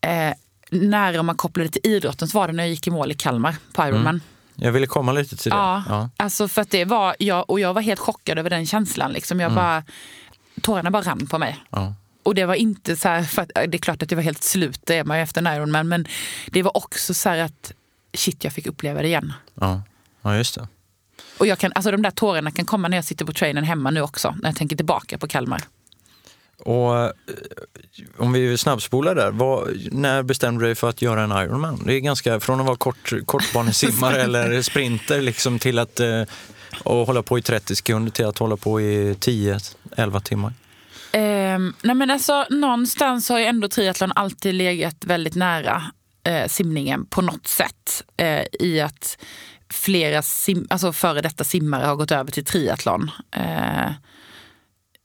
[0.00, 0.34] eh,
[0.70, 3.14] nära om man kopplade till idrotten så var det när jag gick i mål i
[3.14, 4.08] Kalmar på Ironman.
[4.08, 4.20] Mm.
[4.54, 5.56] Jag ville komma lite till det.
[5.56, 6.10] Ja, ja.
[6.16, 9.12] Alltså för att det var, jag, och jag var helt chockad över den känslan.
[9.12, 9.40] Liksom.
[9.40, 9.56] Jag mm.
[9.56, 9.84] bara,
[10.60, 11.64] tårarna bara rann på mig.
[11.70, 11.94] Ja.
[12.22, 14.42] Och det var inte så här, för att, det är klart att det var helt
[14.42, 16.06] slut, det är man ju efter en Ironman, men
[16.46, 17.72] det var också så här att
[18.14, 19.32] shit, jag fick uppleva det igen.
[19.54, 19.82] Ja,
[20.22, 20.68] ja just det.
[21.38, 23.90] Och jag kan, alltså de där tårarna kan komma när jag sitter på trainen hemma
[23.90, 25.62] nu också, när jag tänker tillbaka på Kalmar.
[26.58, 27.10] Och eh,
[28.16, 31.82] om vi snabbspolar där, vad, när bestämde du dig för att göra en Ironman?
[31.86, 36.22] Det är ganska, från att vara kort, kortbanesimmare eller sprinter liksom till att eh,
[36.84, 40.52] hålla på i 30 sekunder till att hålla på i 10-11 timmar.
[41.12, 45.82] Um, nej men alltså, någonstans har ju ändå triathlon alltid legat väldigt nära
[46.24, 48.04] eh, simningen på något sätt.
[48.16, 49.18] Eh, I att
[49.70, 53.10] flera sim, alltså före detta simmare har gått över till triathlon.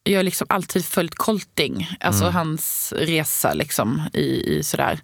[0.03, 2.35] Jag har liksom alltid följt Colting, alltså mm.
[2.35, 4.99] hans resa liksom i, i sådär.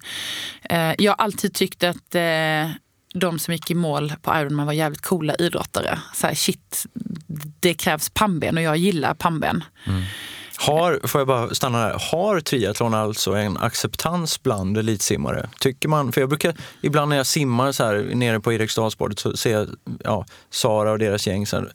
[0.70, 2.70] Eh, jag har alltid tyckt att eh,
[3.14, 5.98] de som gick i mål på Ironman var jävligt coola idrottare.
[6.14, 6.86] Så här, shit,
[7.60, 9.64] det krävs pannben och jag gillar pannben.
[9.86, 10.02] Mm.
[10.60, 15.48] Har, får jag bara stanna där, har triathlon alltså en acceptans bland elitsimmare?
[15.60, 19.36] Tycker man, för jag brukar, ibland när jag simmar så här nere på Eriksdalsbadet så
[19.36, 19.68] ser jag
[20.04, 21.72] ja, Sara och deras gäng så här,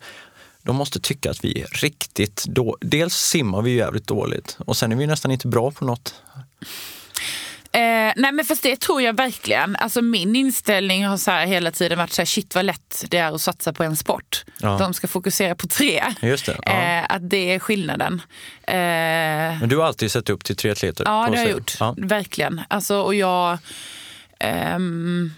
[0.64, 2.78] de måste tycka att vi är riktigt dåliga.
[2.82, 6.16] Dels simmar vi jävligt dåligt och sen är vi nästan inte bra på något.
[7.76, 9.76] Eh, nej men fast det tror jag verkligen.
[9.76, 13.18] Alltså min inställning har så här hela tiden varit så här, shit vad lätt det
[13.18, 14.46] är att satsa på en sport.
[14.60, 14.78] Ja.
[14.78, 16.04] De ska fokusera på tre.
[16.22, 16.72] Just det, ja.
[16.72, 18.22] eh, att det är skillnaden.
[18.64, 21.04] Eh, men du har alltid sett upp till triatleter?
[21.08, 21.96] Ja det har jag gjort, ja.
[21.98, 22.62] verkligen.
[22.68, 23.58] Alltså, och jag...
[24.40, 25.32] Ehm,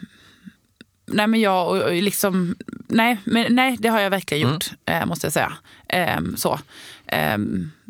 [1.05, 2.55] nej men jag och, liksom,
[2.87, 5.01] nej, men, nej det har jag verkligen gjort mm.
[5.01, 5.53] eh, måste jag säga.
[5.87, 6.59] Eh, så.
[7.07, 7.37] Eh,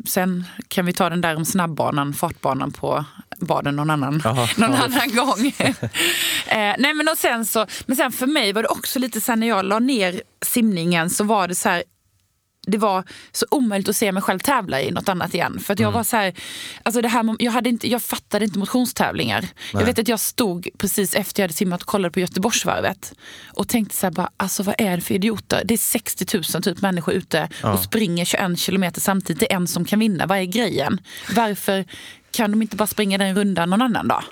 [0.06, 3.04] sen kan vi ta den där om snabbbanan, fartbanan på
[3.38, 4.84] baden någon annan, Aha, någon ja.
[4.84, 5.46] annan gång.
[6.46, 9.34] eh, nej men och sen så, men sen för mig var det också lite så
[9.34, 11.82] när jag la ner simningen så var det så här,
[12.66, 15.58] det var så omöjligt att se mig själv tävla i något annat igen.
[15.60, 15.92] För jag mm.
[15.92, 16.34] var så här,
[16.82, 19.40] alltså det här, jag, hade inte, jag fattade inte motionstävlingar.
[19.40, 19.50] Nej.
[19.72, 23.12] Jag vet att jag stod precis efter jag hade simmat och kollade på Göteborgsvarvet
[23.46, 25.62] och tänkte så här bara, alltså vad är det för idioter?
[25.64, 27.72] Det är 60 000 typ människor ute ja.
[27.72, 29.40] och springer 21 kilometer samtidigt.
[29.40, 30.26] Det är en som kan vinna.
[30.26, 31.00] Vad är grejen?
[31.36, 31.84] Varför
[32.30, 34.22] kan de inte bara springa den rundan någon annan dag?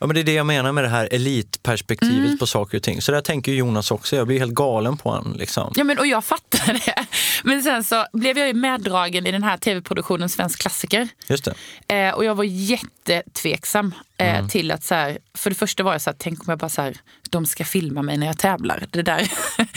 [0.00, 2.38] Ja, men det är det jag menar med det här elitperspektivet mm.
[2.38, 3.02] på saker och ting.
[3.02, 4.16] Så där tänker Jonas också.
[4.16, 5.36] Jag blir helt galen på honom.
[5.38, 5.72] Liksom.
[5.76, 7.06] Ja, men, och jag fattar det.
[7.44, 11.08] Men sen så blev jag ju meddragen i den här tv-produktionen Svensk klassiker.
[11.26, 11.48] Just
[11.88, 11.94] det.
[11.94, 14.48] Eh, och jag var jättetveksam mm.
[14.48, 16.68] till att så här, för det första var jag så här, tänk om jag bara
[16.68, 16.96] så här,
[17.30, 18.86] de ska filma mig när jag tävlar.
[18.90, 19.30] Det där,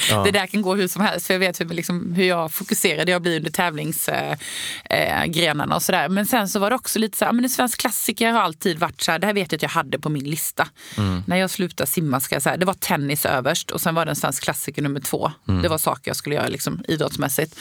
[0.09, 0.23] ja.
[0.25, 3.11] det där kan gå hur som helst för jag vet hur, liksom, hur jag fokuserade
[3.11, 6.09] jag blir under tävlingsgrenarna eh, och sådär.
[6.09, 8.79] Men sen så var det också lite så här, men en svensk klassiker har alltid
[8.79, 10.67] varit så här, det här vet jag att jag hade på min lista.
[10.97, 11.23] Mm.
[11.27, 14.11] När jag slutade simma, ska jag säga, det var tennis överst och sen var det
[14.11, 15.31] en svensk klassiker nummer två.
[15.47, 15.61] Mm.
[15.61, 17.59] Det var saker jag skulle göra liksom, idrottsmässigt.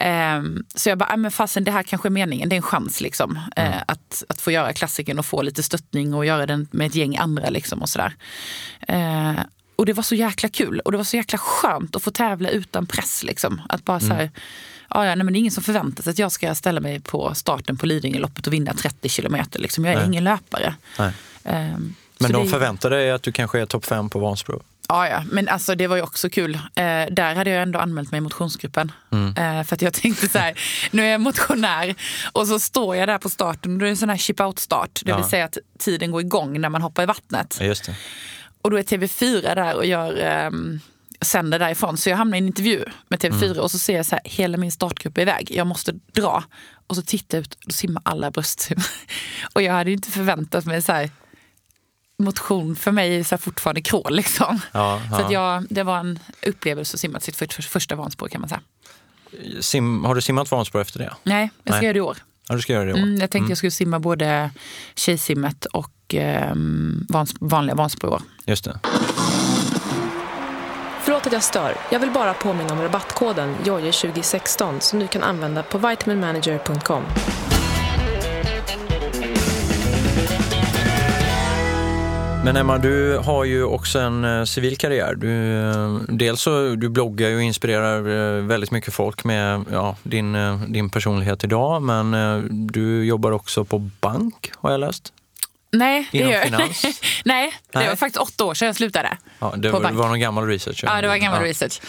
[0.00, 3.00] Um, så jag bara, men fasen det här kanske är meningen, det är en chans
[3.00, 3.36] liksom.
[3.58, 6.94] Uh, att, att få göra klassiken och få lite stöttning och göra den med ett
[6.94, 8.14] gäng andra liksom och sådär.
[8.92, 9.40] Uh,
[9.76, 12.50] och det var så jäkla kul och det var så jäkla skönt att få tävla
[12.50, 13.24] utan press.
[13.24, 13.60] Liksom.
[13.68, 14.08] Att bara mm.
[14.08, 14.30] så här,
[14.90, 17.34] ja, nej, men det är ingen som förväntar sig att jag ska ställa mig på
[17.34, 19.58] starten på Lidingöloppet och vinna 30 kilometer.
[19.58, 19.84] Liksom.
[19.84, 20.06] Jag är nej.
[20.06, 20.74] ingen löpare.
[20.98, 22.50] Um, men de det...
[22.50, 24.62] förväntar dig att du kanske är topp fem på Vansbro?
[24.88, 26.54] Ja, ja, men alltså det var ju också kul.
[26.54, 28.92] Eh, där hade jag ändå anmält mig i motionsgruppen.
[29.12, 29.28] Mm.
[29.28, 31.94] Eh, för att jag tänkte så här, nu är jag motionär
[32.32, 34.58] och så står jag där på starten och det är en sån här chip out
[34.58, 35.00] start.
[35.04, 35.16] Det ja.
[35.16, 37.58] vill säga att tiden går igång när man hoppar i vattnet.
[37.60, 37.94] Just det.
[38.62, 40.50] Och då är TV4 där och gör eh,
[41.20, 41.96] sänder därifrån.
[41.96, 43.58] Så jag hamnar i en intervju med TV4 mm.
[43.58, 45.50] och så ser jag så här, hela min startgrupp är iväg.
[45.50, 46.44] Jag måste dra.
[46.86, 48.78] Och så tittar jag ut och då simmar alla bröstsim.
[49.52, 51.10] och jag hade inte förväntat mig så här,
[52.18, 54.16] motion för mig är så fortfarande krål.
[54.16, 54.60] Liksom.
[54.72, 55.16] Ja, ja.
[55.16, 58.48] Så att jag, det var en upplevelse att simma sitt för, första Vansbro kan man
[58.48, 58.60] säga.
[59.60, 61.14] Sim, har du simmat Vansbro efter det?
[61.22, 61.84] Nej, jag ska Nej.
[61.84, 62.18] göra det i år.
[62.48, 62.98] Ja, du ska göra det i år.
[62.98, 63.48] Mm, jag tänkte mm.
[63.48, 64.50] jag skulle simma både
[64.94, 66.52] tjejsimmet och eh,
[67.08, 68.22] vans, vanliga Vansbro i år.
[68.44, 68.80] Just det.
[71.02, 71.76] Förlåt att jag stör.
[71.90, 77.02] Jag vill bara påminna om rabattkoden JOJE2016 som du kan använda på vitaminmanager.com.
[82.48, 85.14] Men Emma, du har ju också en uh, civil karriär.
[85.14, 90.36] Du, uh, dels så du bloggar och inspirerar uh, väldigt mycket folk med ja, din,
[90.68, 92.12] din personlighet idag, men
[92.50, 95.12] du jobbar också på bank har jag läst.
[95.72, 96.82] Nej, det gör finans?
[97.24, 97.88] Nej, det Nej.
[97.88, 99.18] var faktiskt åtta år sedan jag slutade.
[99.38, 100.84] Ja, det, var, det var någon gammal research?
[100.84, 101.48] Ja, det var gammal ja.
[101.48, 101.80] research.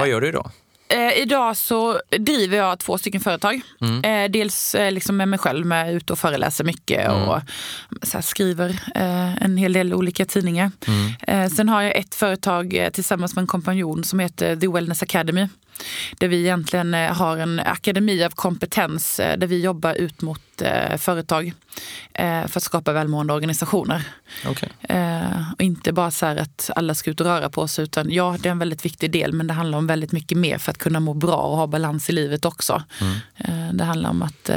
[0.00, 0.50] Vad gör du idag?
[0.88, 3.60] Eh, idag så driver jag två stycken företag.
[3.80, 4.04] Mm.
[4.04, 7.28] Eh, dels eh, liksom med mig själv, med ute och föreläser mycket mm.
[7.28, 7.40] och
[8.02, 10.70] så skriver eh, en hel del olika tidningar.
[10.86, 11.12] Mm.
[11.20, 15.02] Eh, sen har jag ett företag eh, tillsammans med en kompanjon som heter The Wellness
[15.02, 15.48] Academy.
[16.18, 20.40] Där vi egentligen har en akademi av kompetens där vi jobbar ut mot
[20.98, 21.52] företag
[22.16, 24.02] för att skapa välmående organisationer.
[24.48, 24.68] Okay.
[25.54, 28.48] och inte bara så att alla ska ut och röra på sig utan ja, det
[28.48, 31.00] är en väldigt viktig del men det handlar om väldigt mycket mer för att kunna
[31.00, 32.82] må bra och ha balans i livet också.
[33.00, 33.76] Mm.
[33.76, 34.50] det handlar om att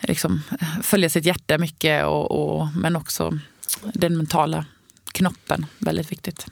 [0.00, 0.42] liksom,
[0.82, 3.38] följa sitt hjärta mycket och, och, men också
[3.82, 4.64] den mentala
[5.12, 6.46] knoppen, väldigt viktigt.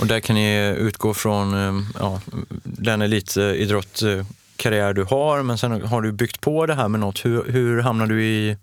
[0.00, 1.52] Och där kan ni utgå från
[1.98, 2.20] ja,
[2.62, 7.24] den elitidrottkarriär du har, men sen har du byggt på det här med något.
[7.24, 8.56] Hur, hur hamnar du i,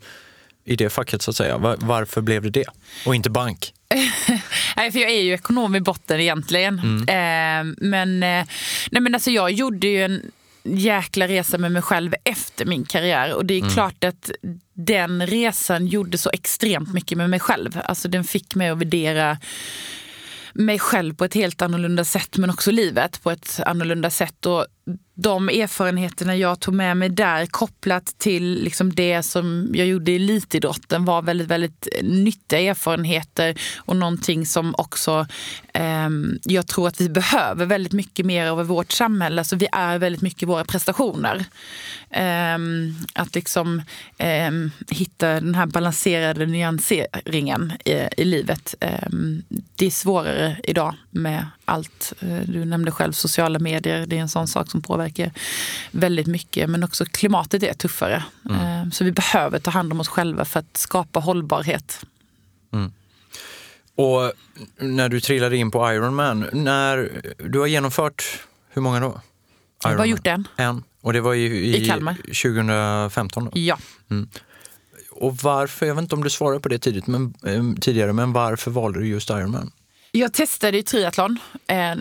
[0.66, 1.58] i det facket så att säga?
[1.58, 2.66] Var, varför blev det det?
[3.06, 3.74] Och inte bank?
[4.76, 6.80] nej, för jag är ju ekonom i botten egentligen.
[6.80, 7.02] Mm.
[7.02, 8.48] Eh, men, eh,
[8.92, 10.32] nej, men alltså jag gjorde ju en
[10.64, 13.34] jäkla resa med mig själv efter min karriär.
[13.34, 13.72] Och det är mm.
[13.72, 14.32] klart att
[14.74, 17.82] den resan gjorde så extremt mycket med mig själv.
[17.84, 19.38] Alltså den fick mig att värdera
[20.56, 24.46] mig själv på ett helt annorlunda sätt men också livet på ett annorlunda sätt.
[24.46, 24.66] Och
[25.16, 30.16] de erfarenheterna jag tog med mig där kopplat till liksom det som jag gjorde i
[30.16, 35.28] elitidrotten var väldigt, väldigt nyttiga erfarenheter och någonting som också
[35.74, 36.10] eh,
[36.44, 39.44] jag tror att vi behöver väldigt mycket mer av i vårt samhälle.
[39.44, 41.46] Så vi är väldigt mycket våra prestationer.
[42.10, 42.58] Eh,
[43.14, 43.82] att liksom
[44.18, 44.52] eh,
[44.90, 48.76] hitta den här balanserade nyanseringen i, i livet.
[48.80, 49.44] Ehm,
[49.76, 52.14] det är svårare idag med allt.
[52.20, 55.32] Eh, du nämnde själv sociala medier, det är en sån sak som påverkar
[55.92, 56.70] väldigt mycket.
[56.70, 58.24] Men också klimatet är tuffare.
[58.50, 58.62] Mm.
[58.62, 62.06] Eh, så vi behöver ta hand om oss själva för att skapa hållbarhet.
[62.74, 62.92] Mm.
[63.96, 64.34] Och
[64.80, 68.24] när du trillade in på Ironman, när du har genomfört,
[68.70, 69.22] hur många då?
[69.84, 70.48] Jag har gjort en.
[70.56, 70.84] En.
[71.02, 72.14] Och det var i, i, I Kalmar.
[72.14, 73.46] 2015?
[73.46, 73.52] Då?
[73.54, 73.78] Ja.
[74.12, 74.30] Mm.
[75.12, 78.34] Och varför, jag vet inte om du svarade på det tidigt, men, eh, tidigare, men
[78.34, 79.72] varför valde du just Ironman?
[80.18, 81.92] Jag testade ju triathlon eh,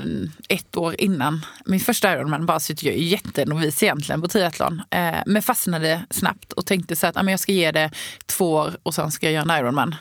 [0.48, 2.46] ett år innan min första Ironman.
[2.46, 4.82] Bara så jag är jättenovis egentligen på triathlon.
[4.90, 7.90] Eh, men fastnade snabbt och tänkte så att ah, jag ska ge det
[8.26, 9.94] två år och sen ska jag göra en Ironman.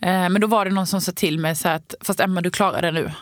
[0.00, 2.50] Eh, men då var det någon som sa till mig så att fast Emma du
[2.50, 3.12] klarar det nu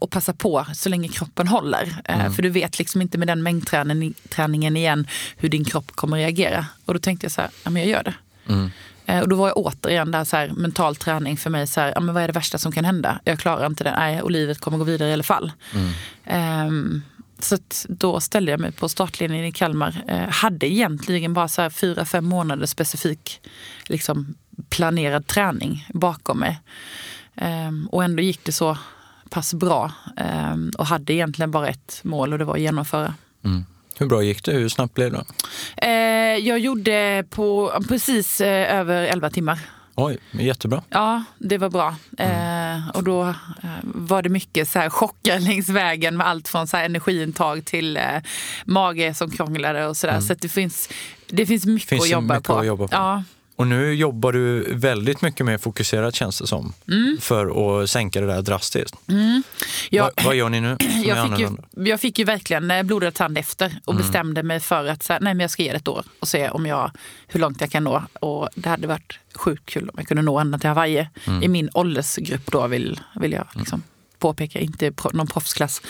[0.00, 1.96] och passa på så länge kroppen håller.
[2.04, 2.32] Mm.
[2.32, 6.66] För du vet liksom inte med den mängdträningen igen hur din kropp kommer reagera.
[6.84, 8.14] Och då tänkte jag så här, jag gör det.
[8.48, 8.70] Mm.
[9.06, 11.66] Eh, och då var jag återigen där så här, mental träning för mig.
[11.66, 13.20] Så här, ja, men vad är det värsta som kan hända?
[13.24, 13.94] Jag klarar inte det.
[13.96, 15.52] Nej, och livet kommer gå vidare i alla fall.
[15.74, 16.66] Mm.
[16.66, 17.02] Um,
[17.38, 20.04] så då ställde jag mig på startlinjen i Kalmar.
[20.10, 23.40] Uh, hade egentligen bara så fyra, fem månader specifik
[23.86, 24.34] liksom,
[24.68, 26.60] planerad träning bakom mig.
[27.34, 28.78] Um, och ändå gick det så
[29.30, 29.92] pass bra.
[30.52, 33.14] Um, och hade egentligen bara ett mål och det var att genomföra.
[33.44, 33.64] Mm.
[33.98, 34.52] Hur bra gick det?
[34.52, 35.24] Hur snabbt blev det?
[35.76, 39.58] Eh, jag gjorde på precis eh, över 11 timmar.
[39.96, 40.82] Oj, jättebra.
[40.88, 41.96] Ja, det var bra.
[42.18, 42.76] Mm.
[42.76, 43.34] Eh, och då eh,
[43.82, 47.96] var det mycket så här chockar längs vägen med allt från så här energiintag till
[47.96, 48.02] eh,
[48.64, 50.14] mage som krånglade och sådär.
[50.14, 50.22] Mm.
[50.22, 50.88] Så det finns,
[51.26, 52.94] det finns mycket, finns att, jobba mycket att jobba på.
[52.94, 53.22] Ja.
[53.56, 56.72] Och nu jobbar du väldigt mycket mer fokuserat känns det som.
[56.88, 57.18] Mm.
[57.20, 58.96] För att sänka det där drastiskt.
[59.08, 59.42] Mm.
[59.90, 60.76] Ja, Va, vad gör ni nu?
[61.04, 61.56] Jag fick, ju,
[61.90, 64.06] jag fick ju verkligen eh, blodad tand efter och mm.
[64.06, 66.28] bestämde mig för att så här, nej, men jag ska ge det ett år och
[66.28, 66.90] se om jag,
[67.26, 68.02] hur långt jag kan nå.
[68.20, 71.08] Och det hade varit sjukt kul om jag kunde nå ända till Hawaii.
[71.26, 71.42] Mm.
[71.42, 73.82] I min åldersgrupp då vill, vill jag liksom
[74.18, 75.82] påpeka, inte någon proffsklass.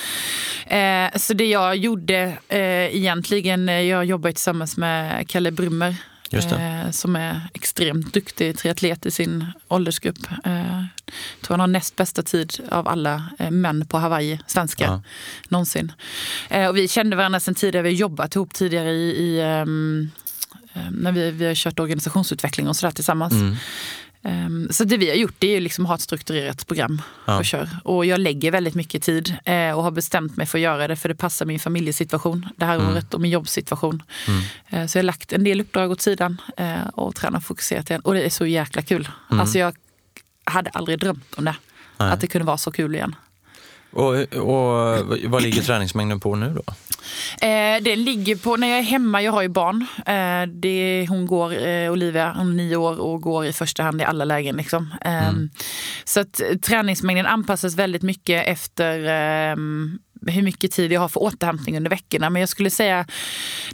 [0.66, 5.96] Eh, så det jag gjorde eh, egentligen, eh, jag jobbar tillsammans med Kalle Brummer
[6.32, 10.18] Eh, som är extremt duktig triatlet i sin åldersgrupp.
[10.44, 10.84] Eh,
[11.40, 15.02] tror han har näst bästa tid av alla eh, män på Hawaii, svenskar, ja.
[15.48, 15.92] någonsin.
[16.50, 20.10] Eh, och vi kände varandra sedan tidigare, vi har jobbat ihop tidigare i, i um,
[20.90, 23.32] när vi, vi har kört organisationsutveckling och sådär tillsammans.
[23.32, 23.56] Mm.
[24.26, 27.38] Um, så det vi har gjort är liksom att ha ett strukturerat program ja.
[27.38, 27.68] och kör.
[27.84, 30.96] Och jag lägger väldigt mycket tid eh, och har bestämt mig för att göra det
[30.96, 32.88] för det passar min familjesituation det här mm.
[32.88, 34.02] året och min jobbsituation.
[34.28, 34.42] Mm.
[34.68, 38.00] Eh, så jag har lagt en del uppdrag åt sidan eh, och tränar fokuserat igen.
[38.00, 39.08] Och det är så jäkla kul.
[39.30, 39.40] Mm.
[39.40, 39.74] Alltså jag
[40.44, 41.56] hade aldrig drömt om det.
[41.96, 42.12] Nej.
[42.12, 43.14] Att det kunde vara så kul igen.
[43.94, 46.74] Och, och vad ligger träningsmängden på nu då?
[47.46, 49.86] Eh, den ligger på, när jag är hemma, jag har ju barn.
[50.06, 54.00] Eh, det, hon går, eh, Olivia, hon är nio år och går i första hand
[54.00, 54.56] i alla lägen.
[54.56, 54.94] Liksom.
[55.00, 55.50] Eh, mm.
[56.04, 61.76] Så att träningsmängden anpassas väldigt mycket efter ehm, hur mycket tid jag har för återhämtning
[61.76, 62.30] under veckorna.
[62.30, 63.06] Men jag skulle säga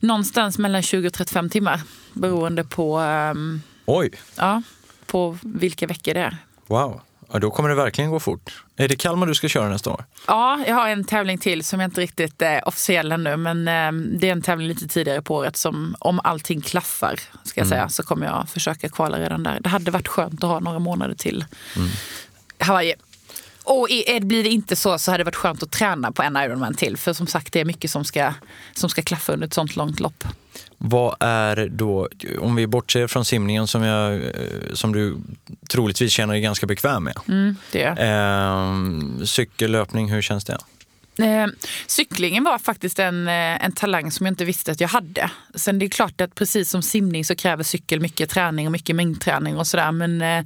[0.01, 1.81] någonstans mellan 20 och 35 timmar
[2.13, 3.03] beroende på,
[3.87, 4.11] Oj.
[4.37, 4.63] Ja,
[5.07, 6.37] på vilka veckor det är.
[6.67, 7.01] Wow.
[7.33, 8.65] Ja, då kommer det verkligen gå fort.
[8.77, 10.05] Är det Kalmar du ska köra nästa år?
[10.27, 13.37] Ja, jag har en tävling till som jag inte riktigt är officiell ännu.
[13.37, 17.61] Men eh, det är en tävling lite tidigare på året som om allting klaffar ska
[17.61, 17.79] jag mm.
[17.79, 19.61] säga, så kommer jag försöka kvala redan där.
[19.61, 21.45] Det hade varit skönt att ha några månader till
[21.77, 21.89] mm.
[22.59, 22.95] Hawaii.
[23.65, 23.89] Och
[24.21, 26.97] blir det inte så så hade det varit skönt att träna på en Ironman till.
[26.97, 28.35] För som sagt, det är mycket som ska,
[28.75, 30.25] som ska klaffa under ett sånt långt lopp.
[30.79, 32.09] Vad är då,
[32.39, 34.31] om vi bortser från simningen som, jag, eh,
[34.73, 35.17] som du
[35.71, 37.17] troligtvis känner dig ganska bekväm med.
[37.29, 40.59] Mm, det eh, cykel, löpning, hur känns det?
[41.19, 41.47] Eh,
[41.87, 45.31] cyklingen var faktiskt en, eh, en talang som jag inte visste att jag hade.
[45.55, 48.97] Sen det är klart att precis som simning så kräver cykel mycket träning och mycket
[48.97, 49.93] mängdträning och sådär.
[49.93, 50.45] Men eh,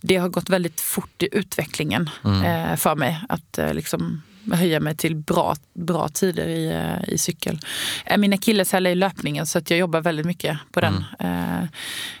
[0.00, 2.42] det har gått väldigt fort i utvecklingen mm.
[2.44, 3.20] eh, för mig.
[3.28, 7.60] Att liksom höja mig till bra, bra tider i, eh, i cykel.
[8.04, 11.04] Eh, min akilleshäl är löpningen så att jag jobbar väldigt mycket på den.
[11.18, 11.60] Mm.
[11.60, 11.68] Eh,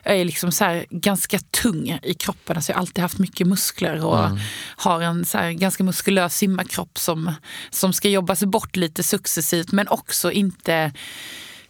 [0.02, 2.56] jag är liksom så ganska tung i kroppen.
[2.56, 4.38] Alltså jag har alltid haft mycket muskler och mm.
[4.76, 7.32] har en så ganska muskulös simmarkropp som,
[7.70, 10.92] som ska jobbas bort lite successivt men också inte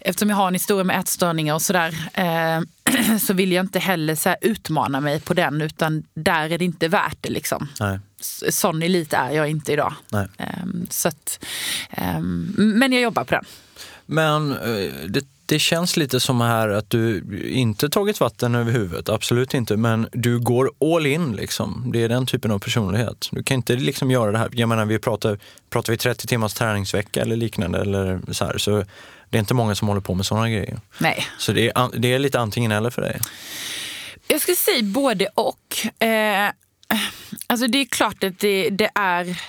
[0.06, 2.60] eftersom jag har en historia med ätstörningar och sådär eh,
[3.18, 6.88] så vill jag inte heller så utmana mig på den utan där är det inte
[6.88, 7.30] värt det.
[7.30, 7.68] Liksom.
[7.80, 7.98] Nej.
[8.50, 9.94] Sån elit är jag inte idag.
[10.12, 11.44] Um, så att,
[12.16, 13.44] um, men jag jobbar på den.
[14.06, 19.08] Men eh, det, det känns lite som här att du inte tagit vatten över huvudet,
[19.08, 21.90] absolut inte, men du går all in liksom.
[21.92, 23.28] Det är den typen av personlighet.
[23.32, 25.38] Du kan inte liksom göra det här, jag menar vi pratar,
[25.70, 28.84] pratar vi 30 timmars träningsvecka eller liknande eller så här, så
[29.30, 30.80] det är inte många som håller på med sådana grejer.
[30.98, 31.26] Nej.
[31.38, 33.20] Så det är, det är lite antingen eller för dig.
[34.28, 36.02] Jag skulle säga både och.
[36.02, 36.50] Eh,
[37.46, 39.40] alltså det är klart att det, det är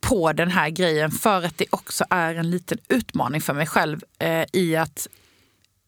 [0.00, 4.00] på den här grejen för att det också är en liten utmaning för mig själv
[4.18, 5.08] eh, i att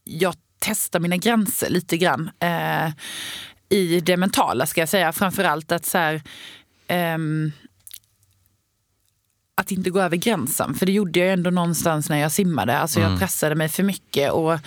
[0.04, 2.30] jag testar mina gränser lite grann.
[2.40, 2.90] Eh,
[3.68, 5.12] I det mentala ska jag säga.
[5.12, 6.22] Framförallt att så här,
[6.86, 7.52] ehm,
[9.58, 10.74] att inte gå över gränsen.
[10.74, 12.78] För det gjorde jag ändå någonstans när jag simmade.
[12.78, 14.32] Alltså jag pressade mig för mycket.
[14.32, 14.58] Och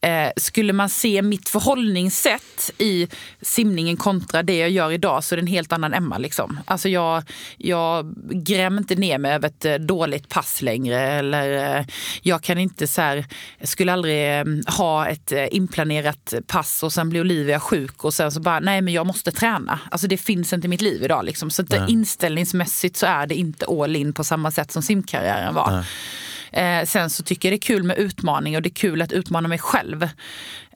[0.00, 3.08] Eh, skulle man se mitt förhållningssätt i
[3.40, 6.18] simningen kontra det jag gör idag så är det en helt annan Emma.
[6.18, 6.60] Liksom.
[6.64, 7.22] Alltså jag,
[7.56, 11.00] jag grämer inte ner mig över ett eh, dåligt pass längre.
[11.00, 11.86] Eller, eh,
[12.22, 13.26] jag kan inte så här,
[13.62, 18.40] skulle aldrig eh, ha ett inplanerat pass och sen blir Olivia sjuk och sen så
[18.40, 19.80] bara, nej men jag måste träna.
[19.90, 21.24] Alltså det finns inte i mitt liv idag.
[21.24, 21.50] Liksom.
[21.50, 25.70] Så det, inställningsmässigt så är det inte all in på samma sätt som simkarriären var.
[25.70, 25.84] Nej.
[26.52, 29.12] Eh, sen så tycker jag det är kul med utmaning och det är kul att
[29.12, 30.02] utmana mig själv.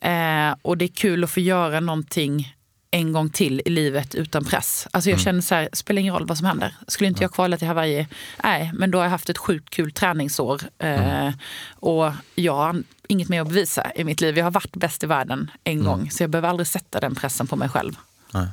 [0.02, 2.54] Eh, och det är kul att få göra någonting
[2.90, 4.88] en gång till i livet utan press.
[4.90, 5.24] Alltså jag mm.
[5.24, 6.74] känner så här, spelar ingen roll vad som händer.
[6.88, 8.06] Skulle inte jag kvala till Hawaii,
[8.44, 10.62] nej, men då har jag haft ett sjukt kul träningsår.
[10.78, 11.32] Eh, mm.
[11.74, 14.38] Och jag har inget mer att bevisa i mitt liv.
[14.38, 15.86] Jag har varit bäst i världen en mm.
[15.86, 17.92] gång, så jag behöver aldrig sätta den pressen på mig själv.
[18.32, 18.48] Nej.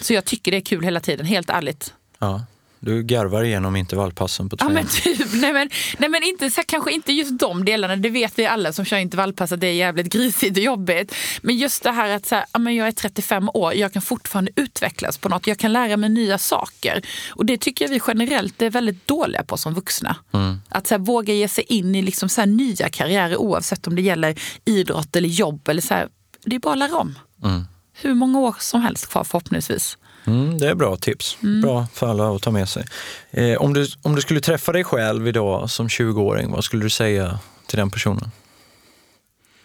[0.00, 1.94] Så jag tycker det är kul hela tiden, helt ärligt.
[2.18, 2.44] Ja.
[2.80, 4.76] Du garvar igenom intervallpassen på träning.
[4.76, 7.96] Ja, men typ, nej, men, nej, men inte, så kanske inte just de delarna.
[7.96, 11.14] Det vet vi alla som kör intervallpass att det är jävligt grisigt och jobbigt.
[11.42, 14.02] Men just det här att så här, ja, men jag är 35 år, jag kan
[14.02, 15.46] fortfarande utvecklas på något.
[15.46, 17.02] Jag kan lära mig nya saker.
[17.30, 20.16] Och det tycker jag vi generellt är väldigt dåliga på som vuxna.
[20.32, 20.60] Mm.
[20.68, 24.02] Att så här, våga ge sig in i liksom så nya karriärer oavsett om det
[24.02, 24.34] gäller
[24.64, 25.68] idrott eller jobb.
[25.68, 26.08] Eller så här,
[26.44, 27.18] det är bara att lära om.
[27.44, 27.64] Mm.
[27.92, 29.98] Hur många år som helst kvar förhoppningsvis.
[30.26, 31.38] Mm, det är bra tips.
[31.42, 31.60] Mm.
[31.60, 32.84] Bra för alla att ta med sig.
[33.30, 36.90] Eh, om, du, om du skulle träffa dig själv idag som 20-åring, vad skulle du
[36.90, 38.30] säga till den personen?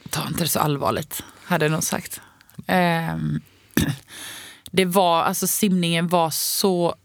[0.10, 2.21] Ta inte det så allvarligt, hade jag nog sagt.
[2.67, 3.17] Eh,
[4.71, 6.95] det var, alltså simningen var så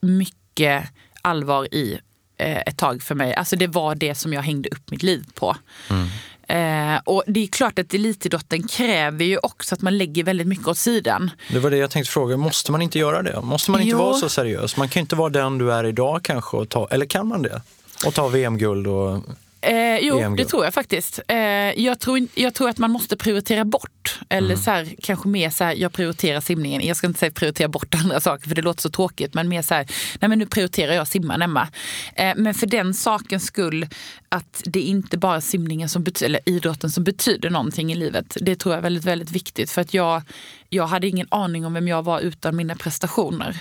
[0.00, 0.84] mycket
[1.22, 2.00] allvar i
[2.38, 3.34] eh, ett tag för mig.
[3.34, 5.56] Alltså det var det som jag hängde upp mitt liv på.
[5.90, 6.08] Mm.
[6.48, 10.66] Eh, och det är klart att elitidrotten kräver ju också att man lägger väldigt mycket
[10.66, 11.30] åt sidan.
[11.50, 13.40] Det var det jag tänkte fråga, måste man inte göra det?
[13.40, 13.98] Måste man inte jo.
[13.98, 14.76] vara så seriös?
[14.76, 17.62] Man kan inte vara den du är idag kanske, och ta, eller kan man det?
[18.06, 19.22] Och ta VM-guld och
[19.60, 21.20] Eh, jo, det tror jag faktiskt.
[21.28, 21.38] Eh,
[21.82, 24.20] jag, tror, jag tror att man måste prioritera bort.
[24.28, 24.62] Eller mm.
[24.62, 26.86] så här, kanske mer så här, jag prioriterar simningen.
[26.86, 29.34] Jag ska inte säga prioritera bort andra saker för det låter så tråkigt.
[29.34, 29.86] Men mer så här,
[30.20, 31.68] nej men nu prioriterar jag simman Emma.
[32.14, 33.86] Eh, men för den sakens skull
[34.28, 38.36] att det inte bara är simningen som betyder, eller idrotten som betyder någonting i livet.
[38.40, 39.70] Det tror jag är väldigt, väldigt viktigt.
[39.70, 40.22] För att jag,
[40.68, 43.58] jag hade ingen aning om vem jag var utan mina prestationer.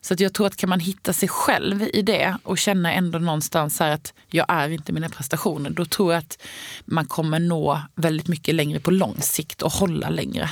[0.00, 3.18] Så att jag tror att kan man hitta sig själv i det och känna ändå
[3.18, 5.70] någonstans här att jag är inte mina prestationer.
[5.70, 6.38] Då tror jag att
[6.84, 10.50] man kommer nå väldigt mycket längre på lång sikt och hålla längre.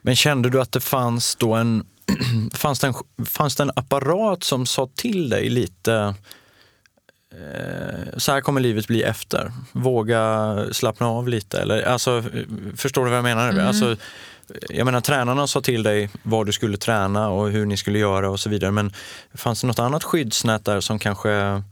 [0.00, 1.86] Men kände du att det fanns då en,
[2.54, 2.94] fanns det en,
[3.26, 6.14] fanns det en apparat som sa till dig lite
[8.16, 9.52] så här kommer livet bli efter.
[9.72, 11.60] Våga slappna av lite.
[11.60, 12.24] Eller, alltså,
[12.76, 13.48] förstår du vad jag menar?
[13.50, 13.66] Mm.
[13.66, 13.96] Alltså,
[14.68, 18.30] jag menar tränarna sa till dig vad du skulle träna och hur ni skulle göra
[18.30, 18.70] och så vidare.
[18.70, 18.92] Men
[19.34, 21.62] fanns det något annat skyddsnät där som kanske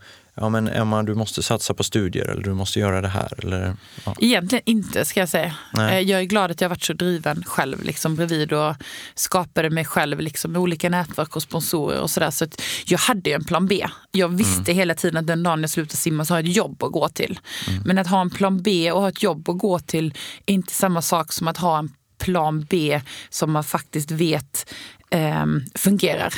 [0.40, 3.32] ja men Emma du måste satsa på studier eller du måste göra det här?
[3.38, 4.14] Eller, ja.
[4.18, 5.54] Egentligen inte ska jag säga.
[5.72, 5.94] Nej.
[5.94, 8.74] Eh, jag är glad att jag varit så driven själv liksom bredvid och
[9.14, 12.30] skapade mig själv liksom, med olika nätverk och sponsorer och sådär.
[12.30, 12.46] Så
[12.84, 13.86] jag hade en plan B.
[14.10, 14.76] Jag visste mm.
[14.76, 17.08] hela tiden att den dagen jag slutar simma så har jag ett jobb att gå
[17.08, 17.38] till.
[17.68, 17.82] Mm.
[17.84, 20.14] Men att ha en plan B och ha ett jobb att gå till
[20.46, 23.00] är inte samma sak som att ha en plan B
[23.30, 24.74] som man faktiskt vet
[25.10, 26.34] eh, fungerar.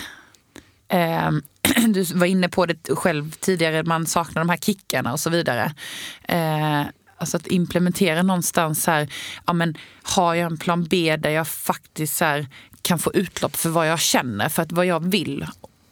[0.92, 1.31] Eh,
[1.88, 5.74] du var inne på det själv tidigare, man saknar de här kickarna och så vidare.
[6.22, 6.83] Eh,
[7.16, 9.09] alltså att implementera någonstans här,
[9.46, 12.46] ja men har jag en plan B där jag faktiskt här,
[12.83, 15.42] kan få utlopp för vad jag känner, för att vad jag vill.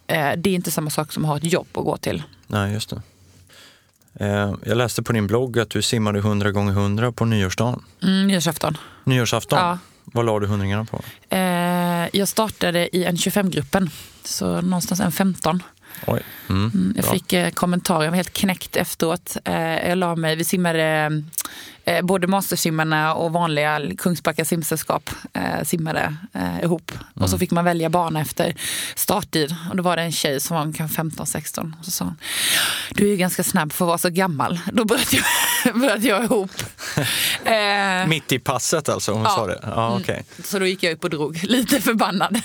[0.06, 2.22] Eh, det är inte samma sak som att ha ett jobb att gå till.
[2.46, 3.02] Nej, just det.
[4.14, 7.84] Eh, jag läste på din blogg att du simmade 100 gånger 100 på nyårsdagen.
[8.02, 8.78] Mm, nyårsafton.
[9.04, 9.58] Nyårsafton?
[9.58, 9.78] Ja.
[10.04, 11.02] Vad la du hundringarna på?
[12.12, 13.90] Jag startade i en 25-gruppen,
[14.26, 15.62] så någonstans en 15.
[16.06, 16.22] Oj.
[16.48, 19.36] Mm, mm jag fick eh, kommentarer, jag var helt knäckt efteråt.
[19.44, 21.22] Eh, jag la mig, vi simmade
[21.90, 26.90] eh, både mastersimmarna och vanliga Kungsbacka simsällskap eh, simmade eh, ihop.
[26.90, 27.04] Mm.
[27.14, 27.38] Och så mm.
[27.38, 28.54] fick man välja bana efter
[28.94, 29.56] starttid.
[29.70, 31.72] Och då var det en tjej som var kanske 15-16.
[31.78, 32.16] Och så sa hon,
[32.90, 34.60] du är ju ganska snabb för att vara så gammal.
[34.72, 35.24] Då bröt jag
[35.80, 36.50] bröt jag ihop.
[37.44, 39.12] eh, Mitt i passet alltså?
[39.12, 39.28] Hon ja.
[39.28, 39.58] sa det?
[40.00, 40.14] Okay.
[40.14, 40.24] Mm.
[40.44, 42.40] Så då gick jag upp och drog, lite förbannad.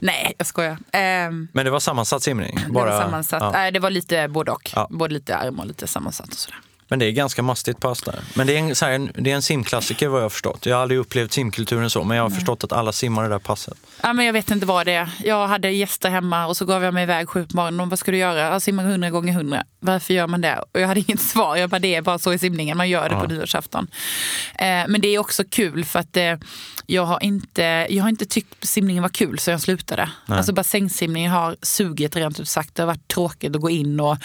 [0.00, 0.72] Nej, jag skojar.
[0.72, 2.58] Eh, Men det var sammansatt simning?
[2.68, 3.54] Bara, det var sammansatt.
[3.54, 3.70] Ja.
[3.70, 4.70] Det var lite både och.
[4.74, 4.86] Ja.
[4.90, 6.58] Både lite arm och lite sammansatt och sådär.
[6.90, 8.20] Men det är ganska mastigt pass där.
[8.34, 10.66] Men det är en, så här, det är en simklassiker vad jag har förstått.
[10.66, 13.38] Jag har aldrig upplevt simkulturen så, men jag har förstått att alla simmar det där
[13.38, 13.74] passet.
[14.02, 15.10] Ja, men jag vet inte vad det är.
[15.24, 17.88] Jag hade gäster hemma och så gav jag mig iväg sju på morgonen.
[17.88, 18.40] Vad ska du göra?
[18.40, 19.64] Jag simmar hundra gånger hundra.
[19.80, 20.64] Varför gör man det?
[20.72, 21.56] Och jag hade inget svar.
[21.56, 22.76] Jag bara, det är bara så i simningen.
[22.76, 23.20] Man gör det ja.
[23.20, 23.86] på nyårsafton.
[24.54, 26.34] Eh, men det är också kul för att eh,
[26.86, 30.10] jag, har inte, jag har inte tyckt simningen var kul så jag slutade.
[30.26, 30.38] Nej.
[30.38, 32.74] Alltså bassängsimningen har sugit rent ut sagt.
[32.74, 34.16] Det har varit tråkigt att gå in och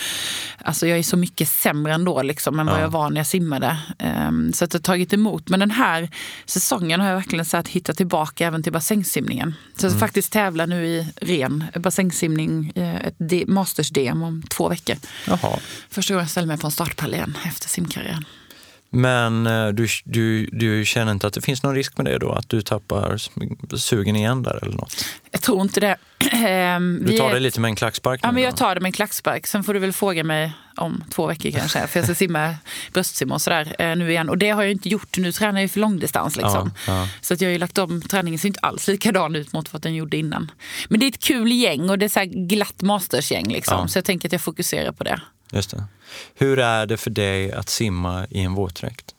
[0.58, 2.82] alltså, jag är så mycket sämre ändå liksom, än vad ja.
[2.82, 3.78] jag var när jag simmade.
[4.00, 5.50] Eh, så att det har tagit emot.
[5.50, 6.10] Men den här
[6.46, 9.56] säsongen har jag verkligen så att hitta tillbaka även till bassängsimningen.
[9.76, 10.00] Så jag mm.
[10.00, 14.96] faktiskt tävla nu i ren bassängsimning, eh, ett masters-DM om två veckor.
[15.28, 15.60] Jaha.
[15.90, 18.26] Första gången jag ställer mig på en startpall igen efter simkarriären.
[18.90, 22.32] Men eh, du, du, du känner inte att det finns någon risk med det då?
[22.32, 23.18] Att du tappar
[23.78, 25.06] sugen igen där eller något?
[25.32, 25.98] Jag tror inte det.
[26.32, 28.20] Ehm, du tar det lite med en klackspark?
[28.24, 29.48] Ja, men jag tar det med en klackspark.
[29.48, 31.88] Sen får du väl fråga mig om två veckor kanske.
[31.88, 32.56] För jag ska simma
[32.94, 34.30] bröstsim och sådär eh, nu igen.
[34.30, 35.18] Och det har jag inte gjort.
[35.18, 36.36] Nu tränar jag för långdistans.
[36.36, 36.72] Liksom.
[36.88, 37.08] Ja, ja.
[37.22, 38.02] Så att jag har ju lagt om.
[38.02, 40.52] Träningen ser inte alls likadan ut mot vad den gjorde innan.
[40.90, 43.48] Men det är ett kul gäng och det är så glatt mastersgäng.
[43.48, 43.80] Liksom.
[43.80, 43.88] Ja.
[43.88, 45.22] Så jag tänker att jag fokuserar på det.
[45.52, 45.84] Just det.
[46.36, 49.16] Hur är det för dig att simma i en våtdräkt?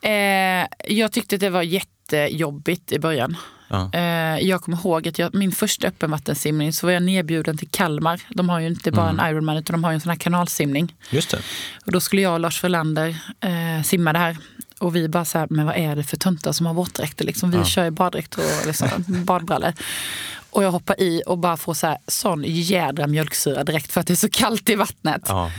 [0.00, 3.36] Eh, jag tyckte det var jättejobbigt i början.
[3.68, 3.90] Ja.
[3.92, 8.20] Eh, jag kommer ihåg att jag, min första öppenvattensimning så var jag nedbjuden till Kalmar.
[8.28, 9.20] De har ju inte bara mm.
[9.20, 10.94] en Ironman utan de har ju en sån här kanalsimning.
[11.10, 11.38] Just det.
[11.86, 14.36] Och då skulle jag och Lars Frölander eh, simma det här.
[14.78, 17.24] Och vi bara så här, men vad är det för töntar som har våtdräkter?
[17.24, 17.64] Liksom, vi ja.
[17.64, 19.72] kör ju baddräkt och liksom, badbrallor.
[20.54, 24.06] Och jag hoppar i och bara får så här, sån jädra mjölksyra direkt för att
[24.06, 25.22] det är så kallt i vattnet.
[25.28, 25.50] Ja.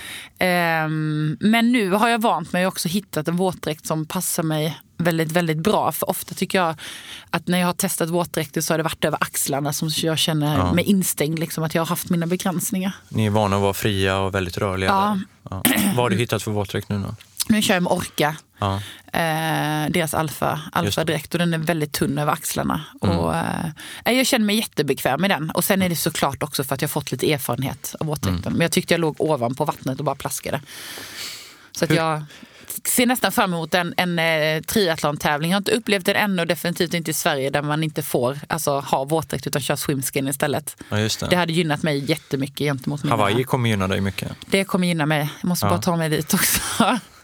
[0.86, 4.80] Um, men nu har jag vant mig och också hittat en våtdräkt som passar mig
[4.98, 5.92] väldigt, väldigt bra.
[5.92, 6.76] För ofta tycker jag
[7.30, 10.58] att när jag har testat våtdräkter så har det varit över axlarna som jag känner
[10.58, 10.74] ja.
[10.74, 11.40] mig instängd.
[11.40, 12.92] Liksom, att jag har haft mina begränsningar.
[13.10, 14.90] Ni är vana att vara fria och väldigt rörliga.
[14.90, 15.20] Ja.
[15.50, 15.64] ja.
[15.86, 17.16] Vad har du hittat för våtdräkt nu då?
[17.48, 18.36] Nu kör jag med Orka.
[18.60, 18.82] Ja.
[19.14, 22.86] Eh, deras alfa, alfa direkt och den är väldigt tunn över axlarna.
[23.04, 23.18] Mm.
[23.18, 25.50] Och, eh, jag känner mig jättebekväm med den.
[25.50, 28.44] Och sen är det såklart också för att jag fått lite erfarenhet av våtdräkten.
[28.44, 28.54] Mm.
[28.54, 30.62] Men jag tyckte jag låg ovanpå vattnet och bara plaskade.
[31.72, 32.24] Så att jag
[32.84, 35.52] ser nästan fram emot en, en eh, triathlon-tävling.
[35.52, 38.80] Jag har inte upplevt den ännu, definitivt inte i Sverige där man inte får alltså,
[38.80, 40.84] ha våtdräkt utan kör swimskin istället.
[40.90, 41.28] Ja, det.
[41.30, 41.36] det.
[41.36, 43.16] hade gynnat mig jättemycket gentemot mina.
[43.16, 44.32] Hawaii kommer gynna dig mycket.
[44.46, 45.30] Det kommer gynna mig.
[45.42, 45.70] Jag måste ja.
[45.70, 46.60] bara ta mig dit också.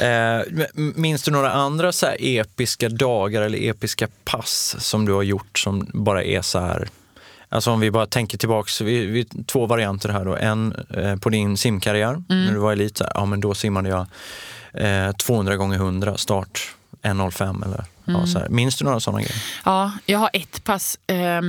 [0.00, 0.40] Eh,
[0.74, 5.90] minns du några andra så episka dagar eller episka pass som du har gjort som
[5.92, 6.88] bara är så här
[7.50, 10.36] Alltså om vi bara tänker tillbaks, vi, vi, två varianter här då.
[10.36, 12.44] En eh, på din simkarriär, mm.
[12.44, 14.06] när du var elit, ja men då simmade jag
[14.72, 18.20] eh, 200 gånger 100 start 1.05 eller mm.
[18.20, 18.48] ja, så här.
[18.48, 19.42] Minns du några sådana grejer?
[19.64, 21.42] Ja, jag har ett pass eh,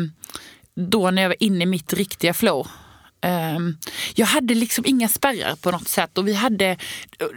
[0.76, 2.68] då när jag var inne i mitt riktiga flow.
[3.22, 3.78] Um,
[4.16, 6.18] jag hade liksom inga spärrar på något sätt.
[6.18, 6.78] Och vi hade,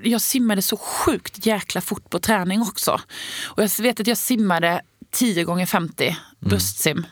[0.02, 3.00] jag simmade så sjukt jäkla fort på träning också.
[3.44, 6.16] Och jag vet att jag simmade 10 gånger 50 mm.
[6.40, 7.06] bröstsim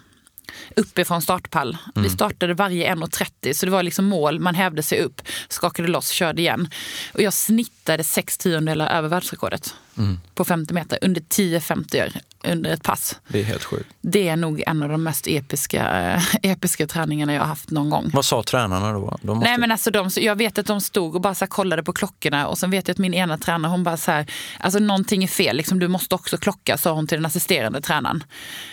[0.77, 1.77] uppifrån startpall.
[1.95, 2.03] Mm.
[2.09, 6.11] Vi startade varje 1.30 så det var liksom mål, man hävde sig upp, skakade loss,
[6.11, 6.68] körde igen.
[7.14, 10.20] Och jag snittade 6 tiondelar över världsrekordet mm.
[10.34, 13.20] på 50 meter under 10.50 under ett pass.
[13.28, 13.91] Det är helt sjukt.
[14.01, 17.91] Det är nog en av de mest episka, äh, episka träningarna jag har haft någon
[17.91, 18.11] gång.
[18.12, 19.01] Vad sa tränarna då?
[19.22, 19.32] måste...
[19.32, 22.47] Nej, men alltså de, jag vet att de stod och bara så kollade på klockorna
[22.47, 24.26] och sen vet jag att min ena tränare hon bara så här,
[24.61, 28.24] alltså någonting är fel, liksom, du måste också klocka, sa hon till den assisterande tränaren.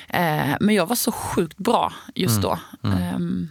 [0.10, 2.42] Eh, men jag var så sjukt bra just mm.
[2.42, 2.60] då.
[2.84, 3.04] Mm.
[3.04, 3.50] Mm.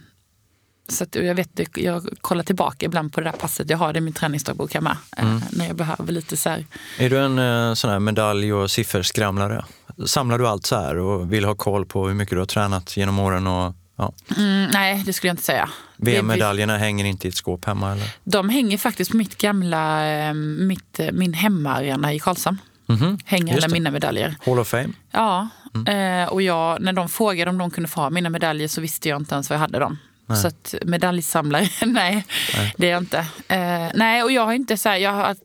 [0.89, 3.69] Så jag, vet, jag kollar tillbaka ibland på det där passet.
[3.69, 4.97] Jag har det i min träningsdagbok hemma.
[5.17, 5.41] Eh, mm.
[5.51, 6.65] När jag behöver lite så här.
[6.97, 9.65] Är du en eh, sån här medalj och sifferskramlare?
[10.05, 12.97] Samlar du allt så här och vill ha koll på hur mycket du har tränat
[12.97, 13.47] genom åren?
[13.47, 14.13] Och, ja.
[14.37, 15.69] Mm, nej, det skulle jag inte säga.
[15.97, 17.91] VM-medaljerna hänger inte i ett skåp hemma?
[17.91, 18.09] Eller?
[18.23, 22.57] De hänger faktiskt på mitt gamla, eh, mitt, min hemmaarena i Karlshamn.
[22.89, 23.19] Mm -hmm.
[23.25, 24.35] Hänger alla mina medaljer.
[24.45, 24.89] Hall of Fame?
[25.11, 26.29] Ja, mm.
[26.29, 29.21] och jag, när de frågade om de kunde få ha mina medaljer så visste jag
[29.21, 29.97] inte ens vad jag hade dem.
[30.29, 30.37] Nej.
[30.37, 32.25] Så att medaljsamlare, nej,
[32.55, 33.17] nej, det är jag inte.
[33.47, 35.35] Eh, nej, och jag har inte så här, jag har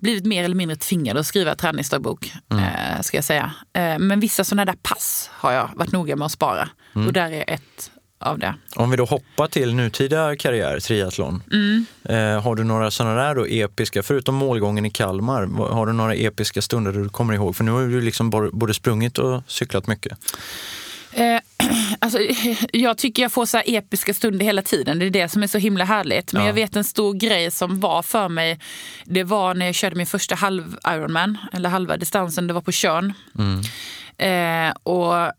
[0.00, 2.32] blivit mer eller mindre tvingad att skriva träningsdagbok.
[2.52, 2.64] Mm.
[2.64, 3.52] Eh, ska jag säga.
[3.72, 6.68] Eh, men vissa sådana där pass har jag varit noga med att spara.
[6.94, 7.06] Mm.
[7.06, 8.54] Och där är ett av det.
[8.76, 11.42] Om vi då hoppar till nutida karriär, triathlon.
[11.52, 11.86] Mm.
[12.04, 16.14] Eh, har du några sådana där då episka, förutom målgången i Kalmar, har du några
[16.14, 17.56] episka stunder du kommer ihåg?
[17.56, 20.18] För nu har du liksom både sprungit och cyklat mycket.
[21.98, 22.18] Alltså,
[22.72, 24.98] jag tycker jag får så här episka stunder hela tiden.
[24.98, 26.32] Det är det som är så himla härligt.
[26.32, 26.48] Men Ja.
[26.48, 28.58] jag vet en stor grej som var för mig.
[29.04, 32.46] Det var när jag körde min första halv Ironman, eller halva distansen.
[32.46, 33.12] Det var på Tjörn.
[34.18, 35.32] Eh, och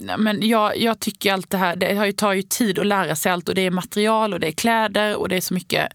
[0.18, 3.16] Men jag, jag tycker allt det här, det har ju, tar ju tid att lära
[3.16, 5.88] sig allt och det är material och det är kläder och det är så mycket.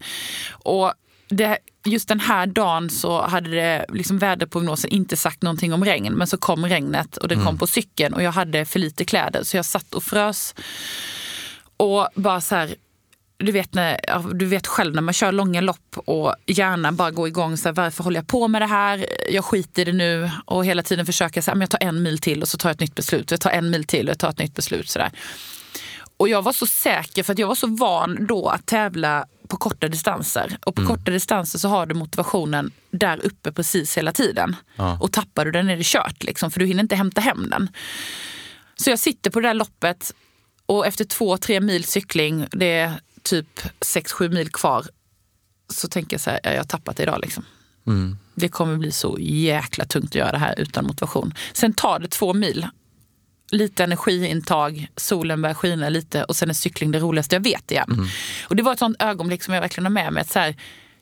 [0.50, 0.92] Och
[1.28, 6.14] det, just den här dagen så hade det, liksom väderprognosen inte sagt någonting om regn
[6.14, 9.42] men så kom regnet och det kom på cykeln och jag hade för lite kläder
[9.42, 10.54] så jag satt och frös.
[11.76, 12.74] Och bara så här,
[13.36, 14.00] du vet, när,
[14.34, 17.56] du vet själv när man kör långa lopp och hjärnan bara går igång.
[17.56, 19.06] Så här, varför håller jag på med det här?
[19.30, 20.30] Jag skiter i det nu.
[20.44, 22.68] Och hela tiden försöka så här, men jag tar en mil till och så tar
[22.68, 23.30] jag ett nytt beslut.
[23.30, 24.90] Jag tar en mil till och jag tar ett nytt beslut.
[24.90, 25.10] Så där.
[26.16, 29.56] Och jag var så säker för att jag var så van då att tävla på
[29.56, 30.58] korta distanser.
[30.66, 34.56] Och på korta distanser så har du motivationen där uppe precis hela tiden.
[34.76, 34.98] Ja.
[35.00, 37.68] Och tappar du den är det kört liksom, för du hinner inte hämta hem den.
[38.76, 40.14] Så jag sitter på det där loppet
[40.66, 42.92] och efter två, tre mil cykling, det är
[43.22, 44.86] typ sex, sju mil kvar,
[45.68, 47.44] så tänker jag så här, ja, jag har tappat det idag liksom.
[47.86, 48.18] Mm.
[48.34, 51.34] Det kommer bli så jäkla tungt att göra det här utan motivation.
[51.52, 52.68] Sen tar det två mil.
[53.54, 58.08] Lite energiintag, solen börjar skina lite och sen är cykling det roligaste jag vet igen.
[58.48, 60.20] Och det var ett sånt ögonblick som jag verkligen har med mig.
[60.20, 60.56] Att så här,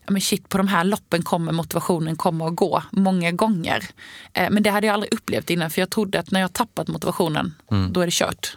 [0.06, 3.84] ja men shit, på de här loppen kommer motivationen komma och gå många gånger.
[4.32, 6.88] Eh, men det hade jag aldrig upplevt innan för jag trodde att när jag tappat
[6.88, 7.54] motivationen,
[7.90, 8.56] då är det kört.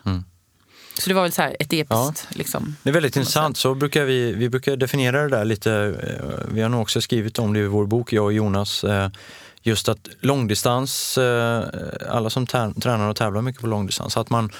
[0.99, 2.27] Så det var väl så ett episkt...
[2.29, 3.57] Liksom, Det är väldigt intressant.
[3.57, 5.71] Så brukar vi, vi brukar definiera det där lite.
[5.73, 8.83] eh, Vi har nog också skrivit om det i vår bok, jag och Jonas.
[8.83, 9.09] eh,
[9.67, 11.63] Just att långdistans, eh,
[12.09, 14.51] alla som tränar och tävlar mycket på långdistans, att man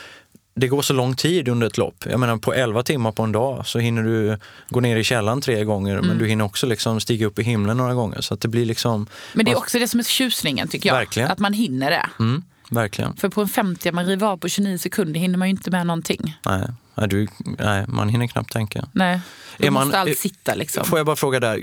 [0.56, 2.06] det går så lång tid under ett lopp.
[2.10, 4.38] Jag menar på 11 timmar på en dag så hinner du
[4.70, 7.78] gå ner i källaren tre gånger men du hinner också liksom stiga upp i himlen
[7.78, 8.22] några gånger.
[8.22, 9.08] Så att det blir liksom...
[9.34, 10.95] Men det är också det som är tjusningen tycker jag.
[10.95, 11.32] Verkligen.
[11.32, 12.10] Att man hinner det.
[12.20, 13.16] Mm, verkligen.
[13.16, 15.88] För på en 50 man river av på 29 sekunder hinner man ju inte med
[15.88, 16.38] någonting.
[16.45, 17.28] Nej, nej, du,
[17.60, 18.86] nej, man hinner knappt tänka.
[18.91, 19.20] Nej,
[19.58, 20.86] då Är man- måste allt eh, sitta liksom.
[20.86, 21.60] Får jag bara fråga där,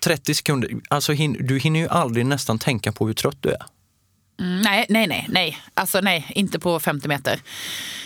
[0.00, 3.62] 30 sekunder, alltså hin, du hinner ju aldrig nästan tänka på hur trött du är.
[4.40, 5.58] Mm, nej, nej, nej, nej.
[5.74, 7.40] Alltså nej, inte på 50 meter.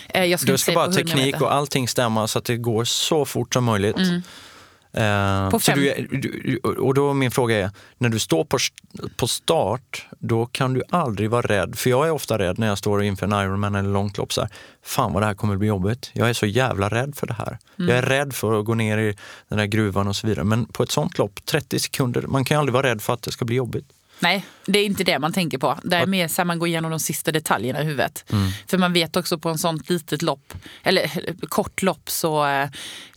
[0.09, 1.45] Eh, Jag Då inte ska bara på 100 teknik meter.
[1.45, 3.95] och allting stämma så att det går så fort som möjligt.
[4.97, 5.79] Eh, På så fem-
[6.11, 8.57] du, du, och då min fråga är, när du står på,
[9.17, 11.75] på start, då kan du aldrig vara rädd.
[11.77, 14.33] För jag är ofta rädd när jag står inför en Ironman eller långt lopp.
[14.33, 14.49] Så här,
[14.83, 16.09] Fan vad det här kommer bli jobbigt.
[16.13, 17.57] Jag är så jävla rädd för det här.
[17.75, 19.15] Jag är rädd för att gå ner i
[19.49, 20.43] den där gruvan och så vidare.
[20.45, 23.31] Men på ett sånt lopp, 30 sekunder, man kan aldrig vara rädd för att det
[23.31, 23.85] ska bli jobbigt.
[24.19, 25.79] Nej, det är inte det man tänker på.
[25.83, 28.25] Det är mer så här man går igenom de sista detaljerna i huvudet.
[28.31, 28.51] Mm.
[28.67, 30.53] För man vet också på en sånt litet lopp,
[30.83, 31.11] eller
[31.47, 32.69] kort lopp, så eh,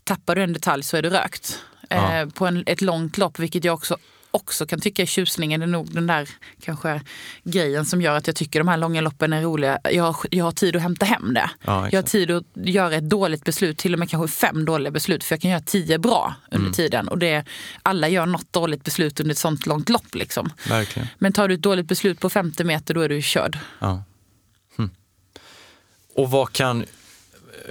[0.05, 1.59] tappar du en detalj så är du rökt.
[1.89, 2.15] Ja.
[2.15, 3.97] Eh, på en, ett långt lopp, vilket jag också
[4.39, 6.29] också kan tycka är tjusningen, är nog den där
[6.63, 7.01] kanske
[7.45, 9.79] grejen som gör att jag tycker de här långa loppen är roliga.
[9.93, 11.51] Jag har, jag har tid att hämta hem det.
[11.65, 14.91] Ja, jag har tid att göra ett dåligt beslut, till och med kanske fem dåliga
[14.91, 16.73] beslut, för jag kan göra tio bra under Mm.
[16.73, 17.09] tiden.
[17.09, 17.45] Och det,
[17.83, 20.15] alla gör något dåligt beslut under ett sånt långt lopp.
[20.15, 20.51] Liksom.
[20.69, 21.09] Verkligen.
[21.19, 23.59] Men tar du ett dåligt beslut på 50 meter då är du körd.
[23.79, 24.03] Ja.
[24.79, 24.91] Hm.
[26.15, 26.85] Och vad kan,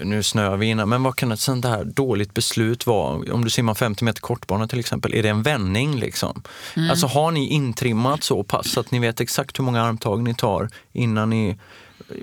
[0.04, 3.34] nu snöar vi in här, men vad kan ett sånt här dåligt beslut vara?
[3.34, 6.44] Om du simmar 50 meter kortbana till exempel, är det en vändning liksom?
[6.90, 10.70] Alltså har ni intrimmat så pass att ni vet exakt hur många armtag ni tar
[10.94, 11.58] innan ni...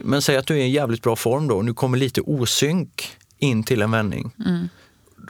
[0.05, 3.16] Men säg att du är i jävligt bra form då, och nu kommer lite osynk
[3.39, 4.31] in till en vändning.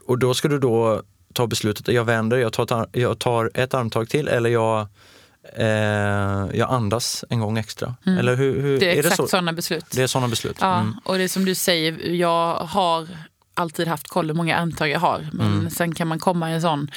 [0.07, 3.75] Och då ska du då ta beslutet, jag vänder, jag tar ett, jag tar ett
[3.75, 4.87] armtag till eller jag,
[5.53, 5.67] eh,
[6.59, 7.95] jag andas en gång extra.
[8.07, 9.27] Eller hur, hur, Det är, exakt så?
[9.27, 9.85] sådana beslut.
[9.91, 10.57] Det är sådana beslut?
[10.61, 10.95] Ja, Mm.
[11.05, 13.09] och det är som du säger, jag har
[13.55, 15.29] alltid haft koll hur många armtag jag har.
[15.33, 15.71] Men Mm.
[15.71, 16.91] sen kan man komma i en sån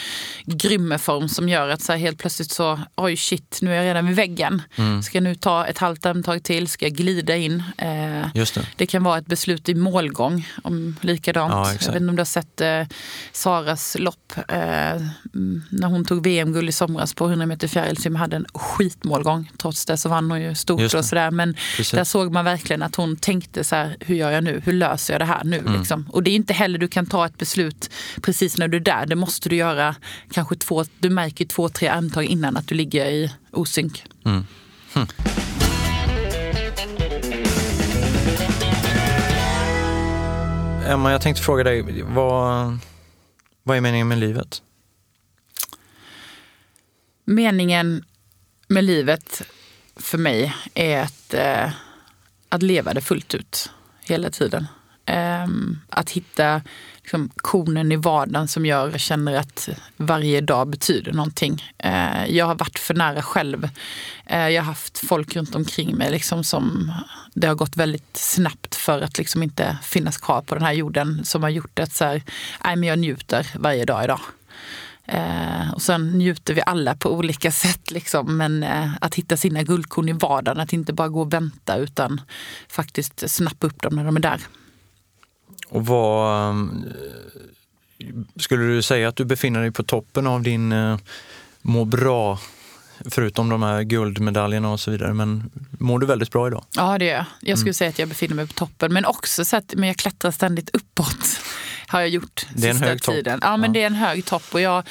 [0.45, 4.16] grymmeform som gör att så helt plötsligt så, oj shit, nu är jag redan vid
[4.16, 4.62] väggen.
[4.76, 5.03] Mm.
[5.03, 6.68] Ska jag nu ta ett halvt armtag till?
[6.68, 7.64] Ska jag glida in?
[7.78, 8.68] Eh, Just det.
[8.76, 11.51] Det kan vara ett beslut i målgång, om likadant.
[11.53, 12.84] Ja, jag vet inte om du har sett eh,
[13.32, 18.36] Saras lopp eh, mm, när hon tog VM-guld i somras på 100 meter fjärilsim hade
[18.36, 19.51] en skitmålgång.
[19.58, 21.32] Trots det så vann hon ju stort och sådär.
[21.32, 21.91] Men Precis.
[21.91, 24.62] där såg man verkligen att hon tänkte så här, hur gör jag nu?
[24.66, 25.58] Hur löser jag det här nu?
[25.60, 25.74] Mm.
[25.80, 26.10] Liksom?
[26.12, 27.91] Och det är inte heller du kan ta ett beslut
[28.22, 29.06] precis när du är där.
[29.06, 29.95] Det måste du göra
[30.32, 34.04] kanske två, du märker två, tre armtag innan att du ligger i osynk.
[40.88, 42.78] Emma, jag tänkte fråga dig, vad,
[43.64, 44.62] vad är meningen med livet?
[47.26, 48.04] Meningen
[48.68, 49.41] med livet
[49.95, 51.70] för mig är att, eh,
[52.50, 53.72] att leva det fullt ut
[54.02, 54.68] hela tiden.
[55.10, 56.62] Ehm, att hitta
[57.01, 61.64] liksom, konen i vardagen som gör att jag känner att varje dag betyder någonting.
[61.78, 63.70] Eh, jag har varit för nära själv.
[64.26, 66.91] Eh, jag har haft folk runt omkring mig liksom, som
[67.34, 71.26] det har gått väldigt snabbt för att liksom inte finnas kvar på den här jorden
[71.26, 72.24] som har gjort att så här,
[72.64, 74.20] nej, men jag njuter varje dag idag.
[75.05, 77.91] Eh, och sen njuter vi alla på olika sätt.
[77.91, 78.38] Liksom.
[78.38, 82.22] Men eh, att hitta sina guldkorn i vardagen, att inte bara gå och vänta utan
[82.68, 84.41] faktiskt snappa upp dem när de är där.
[85.70, 86.55] Och vad
[88.36, 90.97] skulle du säga att du befinner dig på toppen av din eh,
[91.61, 92.39] må bra
[93.05, 95.13] Förutom de här guldmedaljerna och så vidare.
[95.13, 96.65] Men mår du väldigt bra idag?
[96.76, 97.26] Ja, det gör jag.
[97.41, 97.74] Jag skulle mm.
[97.74, 98.93] säga att jag befinner mig på toppen.
[98.93, 101.39] Men också så att men jag klättrar ständigt uppåt.
[101.88, 103.39] Har jag gjort det är en hög tiden.
[103.39, 103.49] Topp.
[103.49, 103.74] Ja, men ja.
[103.74, 104.43] det är en hög topp.
[104.51, 104.84] Och jag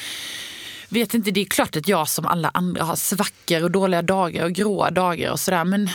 [0.89, 4.45] vet inte, det är klart att jag som alla andra har svackor och dåliga dagar
[4.45, 5.65] och gråa dagar och sådär.
[5.65, 5.91] Men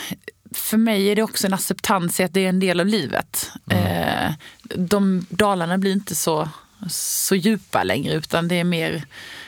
[0.52, 3.52] för mig är det också en acceptans i att det är en del av livet.
[3.70, 4.34] Mm.
[4.76, 6.50] De dalarna blir inte så
[6.90, 9.06] så djupa längre utan det är mer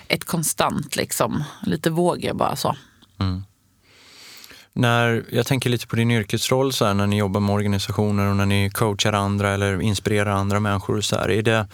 [0.07, 2.75] ett konstant, liksom, lite vågor bara så.
[3.19, 3.43] Mm.
[4.75, 8.35] När, jag tänker lite på din yrkesroll så här, när ni jobbar med organisationer och
[8.35, 11.01] när ni coachar andra eller inspirerar andra människor.
[11.01, 11.67] Så här, är det,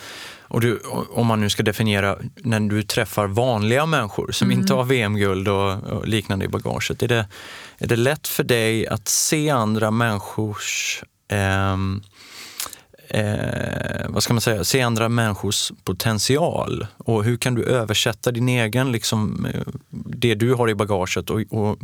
[0.47, 0.79] och du,
[1.09, 4.59] om man nu ska definiera när du träffar vanliga människor som mm.
[4.59, 7.03] inte har VM-guld och, och, liknande i bagaget.
[7.03, 7.27] Är det,
[7.77, 11.77] är det lätt för dig att se andra människors eh,
[13.09, 16.87] eh, vad ska man säga, se andra människors potential.
[16.97, 21.41] Och hur kan du översätta din egen, liksom, eh, det du har i bagaget och,
[21.49, 21.77] och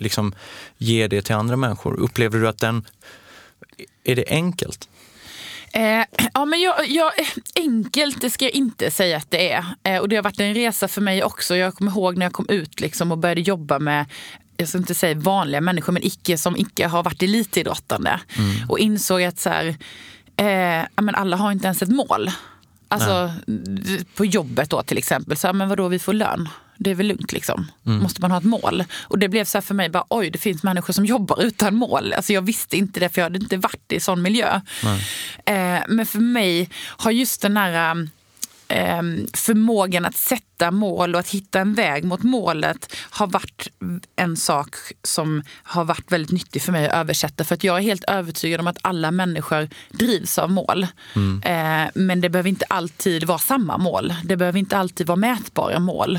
[0.00, 0.34] liksom
[0.78, 2.00] ge det till andra människor?
[2.00, 2.84] Upplever du att den,
[4.04, 4.88] är det enkelt?
[5.72, 7.12] Eh, ja, men jag, jag,
[7.54, 9.64] enkelt, det ska jag inte säga att det är.
[9.82, 11.56] Eh, och det har varit en resa för mig också.
[11.56, 14.06] Jag kommer ihåg när jag kom ut liksom och började jobba med
[14.56, 18.20] jag ska inte säga vanliga människor, men icke som icke har varit elitidrottande.
[18.38, 18.70] Mm.
[18.70, 19.66] Och insåg att så här,
[20.36, 22.30] eh, men alla har inte ens ett mål.
[22.88, 24.04] Alltså Nej.
[24.14, 26.48] på jobbet då till exempel, så, men vadå vi får lön.
[26.76, 27.70] Det är väl lugnt liksom.
[27.86, 27.98] Mm.
[27.98, 28.84] Måste man ha ett mål?
[29.02, 32.12] Och det blev så för mig, bara, oj det finns människor som jobbar utan mål.
[32.12, 34.60] Alltså jag visste inte det för jag hade inte varit i sån miljö.
[35.44, 38.10] Eh, men för mig har just den här Ehm,
[39.34, 43.68] förmågan att sätta mål och att hitta en väg mot målet har varit
[44.16, 47.44] en sak som har varit väldigt nyttig för mig att översätta.
[47.44, 50.86] För att jag är helt övertygad om att alla människor drivs av mål.
[51.16, 51.42] Mm.
[51.42, 54.14] Eh, men det behöver inte alltid vara samma mål.
[54.24, 56.18] Det behöver inte alltid vara mätbara mål.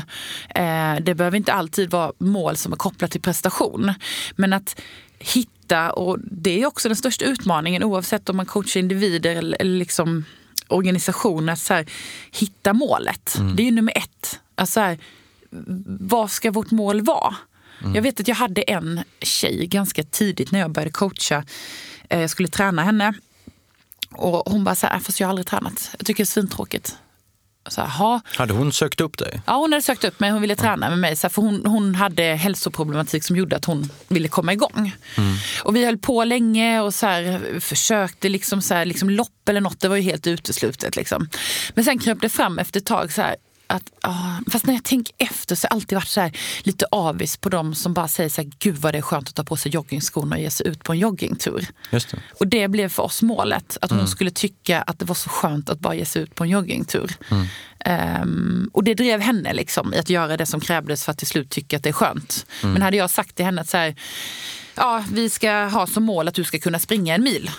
[0.54, 3.94] Eh, det behöver inte alltid vara mål som är kopplat till prestation.
[4.36, 4.80] Men att
[5.18, 10.24] hitta, och det är också den största utmaningen oavsett om man coachar individer eller liksom
[10.68, 11.86] organisationer att så här,
[12.32, 13.36] hitta målet.
[13.38, 13.56] Mm.
[13.56, 14.40] Det är ju nummer ett.
[14.54, 14.98] Alltså här,
[16.00, 17.36] vad ska vårt mål vara?
[17.82, 17.94] Mm.
[17.94, 21.44] Jag vet att jag hade en tjej ganska tidigt när jag började coacha.
[22.08, 23.14] Eh, jag skulle träna henne.
[24.10, 25.90] Och hon bara så här, äh, fast jag har aldrig tränat.
[25.98, 26.96] Jag tycker det är svintråkigt.
[27.70, 29.40] Så här, hade hon sökt upp dig?
[29.46, 30.30] Ja, hon hade sökt upp mig.
[30.30, 31.16] Hon ville träna med mig.
[31.16, 34.96] Så här, för hon, hon hade hälsoproblematik som gjorde att hon ville komma igång.
[35.16, 35.36] Mm.
[35.62, 39.60] Och vi höll på länge och så här, försökte liksom, så här, liksom lopp eller
[39.60, 39.80] något.
[39.80, 40.96] Det var ju helt uteslutet.
[40.96, 41.28] Liksom.
[41.74, 43.12] Men sen kröp det fram efter ett tag.
[43.12, 43.36] Så här,
[43.70, 46.84] att, oh, fast när jag tänker efter så har jag alltid varit så här, lite
[46.90, 49.44] avis på dem som bara säger så här, gud vad det är skönt att ta
[49.44, 51.66] på sig joggingskorna och ge sig ut på en joggingtur.
[51.90, 52.18] Just det.
[52.40, 54.00] Och det blev för oss målet, att mm.
[54.00, 56.50] hon skulle tycka att det var så skönt att bara ge sig ut på en
[56.50, 57.16] joggingtur.
[57.30, 57.46] Mm.
[58.22, 61.26] Um, och det drev henne liksom, i att göra det som krävdes för att till
[61.26, 62.46] slut tycka att det är skönt.
[62.62, 62.72] Mm.
[62.72, 63.94] Men hade jag sagt till henne att så här,
[64.74, 67.50] ja, vi ska ha som mål att du ska kunna springa en mil.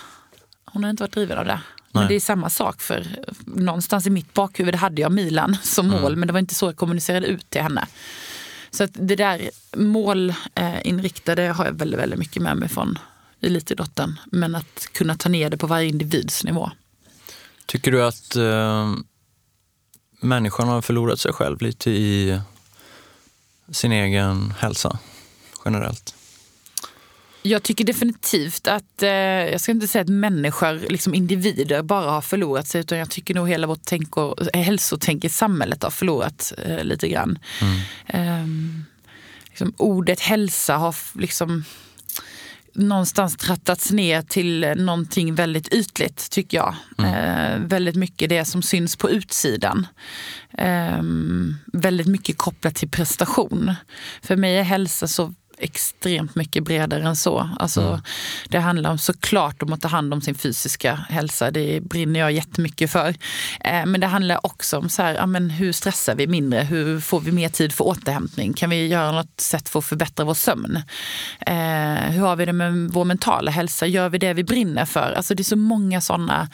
[0.64, 1.60] Hon hade inte varit driven av det.
[1.92, 3.06] Men det är samma sak för
[3.44, 6.00] någonstans i mitt bakhuvud hade jag Milan som mm.
[6.00, 6.20] mål mm.
[6.20, 7.86] men det var inte så jag kommunicerade ut till henne.
[8.70, 12.98] Så att det där målinriktade har jag väldigt, väldigt mycket med mig från
[13.40, 14.20] elitidrotten.
[14.26, 16.70] Men att kunna ta ner det på varje individs nivå.
[17.66, 18.94] Tycker du att eh,
[20.20, 22.40] människan har förlorat sig själv lite i
[23.70, 24.98] sin egen hälsa
[25.64, 26.14] generellt?
[27.42, 32.20] Jag tycker definitivt att, eh, jag ska inte säga att människor, liksom individer, bara har
[32.20, 32.80] förlorat sig.
[32.80, 36.84] Utan jag tycker nog hela vårt tänk och, eh, hälsotänk i samhället har förlorat eh,
[36.84, 37.38] lite grann.
[37.60, 37.80] Mm.
[38.06, 38.46] Eh,
[39.48, 41.64] liksom, ordet hälsa har liksom
[42.74, 46.74] någonstans trattats ner till någonting väldigt ytligt, tycker jag.
[46.98, 47.14] Mm.
[47.14, 49.86] Eh, väldigt mycket det som syns på utsidan.
[50.58, 51.02] Eh,
[51.72, 53.74] väldigt mycket kopplat till prestation.
[54.22, 57.50] För mig är hälsa så extremt mycket bredare än så.
[57.58, 58.00] Alltså, mm.
[58.48, 61.50] Det handlar om, såklart om att ta hand om sin fysiska hälsa.
[61.50, 63.08] Det brinner jag jättemycket för.
[63.60, 66.60] Eh, men det handlar också om så här, ja, men hur stressar vi mindre?
[66.60, 68.52] Hur får vi mer tid för återhämtning?
[68.52, 70.82] Kan vi göra något sätt för att förbättra vår sömn?
[71.46, 73.86] Eh, hur har vi det med vår mentala hälsa?
[73.86, 75.12] Gör vi det vi brinner för?
[75.16, 76.48] Alltså, det är så många sådana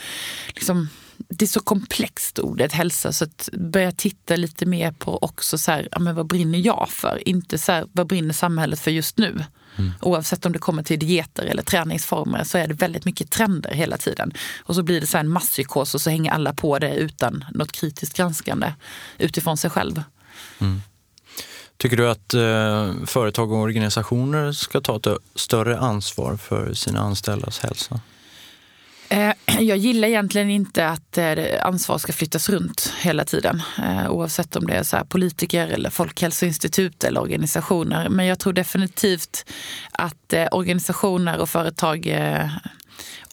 [0.47, 0.89] liksom,
[1.19, 5.73] det är så komplext ordet hälsa så att börja titta lite mer på också så
[5.73, 7.29] här, ja, men vad brinner jag för?
[7.29, 9.45] Inte så här, vad brinner samhället för just nu?
[9.77, 9.93] Mm.
[10.01, 13.97] Oavsett om det kommer till dieter eller träningsformer så är det väldigt mycket trender hela
[13.97, 14.33] tiden.
[14.59, 17.73] Och så blir det så en masspsykos och så hänger alla på det utan något
[17.73, 18.73] kritiskt granskande
[19.19, 20.03] utifrån sig själv.
[20.59, 20.83] Mm.
[21.77, 27.59] Tycker du att eh, företag och organisationer ska ta ett större ansvar för sina anställdas
[27.59, 28.01] hälsa?
[29.09, 33.63] Eh, jag gillar egentligen inte att eh, ansvar ska flyttas runt hela tiden.
[33.79, 38.09] Eh, oavsett om det är så politiker, eller Folkhälsoinstitut eller organisationer.
[38.09, 39.45] Men jag tror definitivt
[39.93, 42.13] att organisationer och företag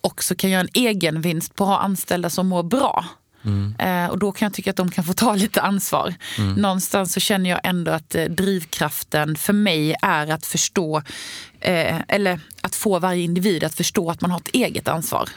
[0.02, 3.06] också kan göra en egen vinst på att ha anställda som mår bra.
[3.46, 4.10] Mm.
[4.10, 6.14] Och då kan jag tycka att de kan få ta lite ansvar.
[6.38, 6.54] Mm.
[6.54, 11.02] Någonstans så känner jag ändå att drivkraften för mig är att förstå,
[11.60, 15.30] eh, eller att få varje individ att förstå att man har ett eget ansvar.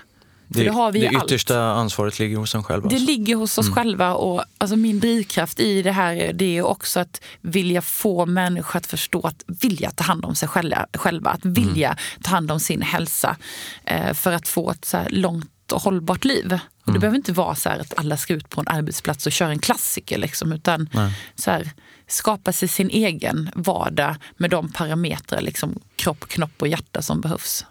[0.49, 1.78] Det, det, har vi det yttersta allt.
[1.78, 2.84] ansvaret ligger hos en själv?
[2.84, 2.99] Alltså.
[2.99, 3.74] Det ligger hos oss mm.
[3.74, 4.14] själva.
[4.14, 8.86] Och alltså min drivkraft i det här det är också att vilja få människor att
[8.86, 11.30] förstå att vilja ta hand om sig själva.
[11.30, 11.99] Att vilja mm.
[12.22, 13.36] ta hand om sin hälsa.
[13.84, 16.44] Eh, för att få ett så långt och hållbart liv.
[16.53, 17.01] Och det mm.
[17.01, 20.18] behöver inte vara så att alla ska ut på en arbetsplats och köra en klassiker.
[20.18, 20.88] Liksom, utan
[21.34, 21.70] så här,
[22.07, 27.64] skapa sig sin egen vardag med de parametrar, liksom, kropp, knopp och hjärta som behövs.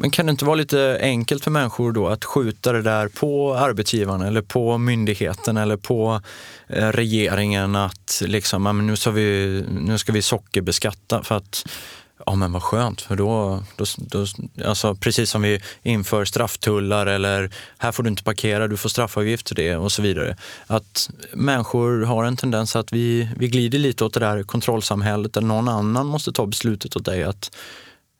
[0.00, 3.54] Men kan det inte vara lite enkelt för människor då att skjuta det där på
[3.54, 6.20] arbetsgivaren eller på myndigheten eller på
[6.66, 11.66] eh, regeringen att liksom, nu, ska vi, nu ska vi sockerbeskatta för att
[12.26, 14.26] Ja men vad skönt, för då, då, då,
[14.64, 19.48] alltså precis som vi inför strafftullar eller här får du inte parkera, du får straffavgift
[19.48, 20.36] för det och så vidare.
[20.66, 25.40] Att människor har en tendens att vi, vi glider lite åt det där kontrollsamhället där
[25.40, 27.50] någon annan måste ta beslutet åt dig att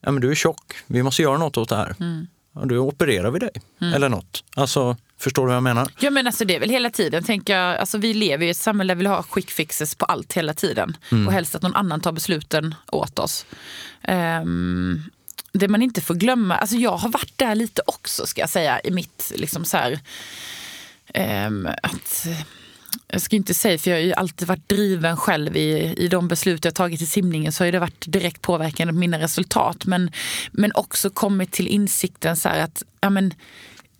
[0.01, 1.95] ja, men du är tjock, vi måste göra något åt det här.
[2.01, 2.27] Mm.
[2.55, 3.95] Ja, då opererar vi dig, mm.
[3.95, 4.45] eller något.
[4.57, 5.89] Alltså, Förstår du vad jag menar?
[6.01, 7.25] Ja, men alltså det är väl hela tiden.
[7.25, 10.05] Tänker jag, alltså vi lever i ett samhälle där vi vill ha quick fixes på
[10.05, 10.97] allt hela tiden.
[11.13, 11.27] Mm.
[11.27, 13.47] Och helst att någon annan tar besluten åt oss.
[14.09, 15.11] Um,
[15.53, 18.81] det man inte får glömma, alltså jag har varit där lite också ska jag säga
[18.81, 20.01] i mitt liksom så här,
[21.47, 22.27] um, att
[23.09, 26.29] jag ska inte säga, för jag har ju alltid varit driven själv i, i de
[26.29, 29.87] beslut jag tagit i simningen så har det varit direkt påverkande på mina resultat.
[29.87, 30.11] Men,
[30.53, 33.35] men också kommit till insikten så att ja, men,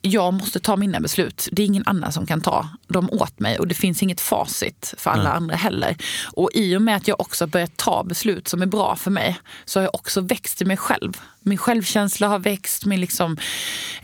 [0.03, 1.49] jag måste ta mina beslut.
[1.53, 4.95] Det är ingen annan som kan ta dem åt mig och det finns inget facit
[4.99, 5.33] för alla Nej.
[5.33, 5.97] andra heller.
[6.33, 9.41] Och i och med att jag också börjat ta beslut som är bra för mig
[9.65, 11.21] så har jag också växt i mig själv.
[11.41, 13.37] Min självkänsla har växt, min liksom,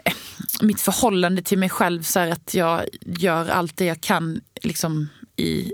[0.05, 0.12] eh,
[0.61, 5.72] mitt förhållande till mig själv så att jag gör allt det jag kan liksom, i,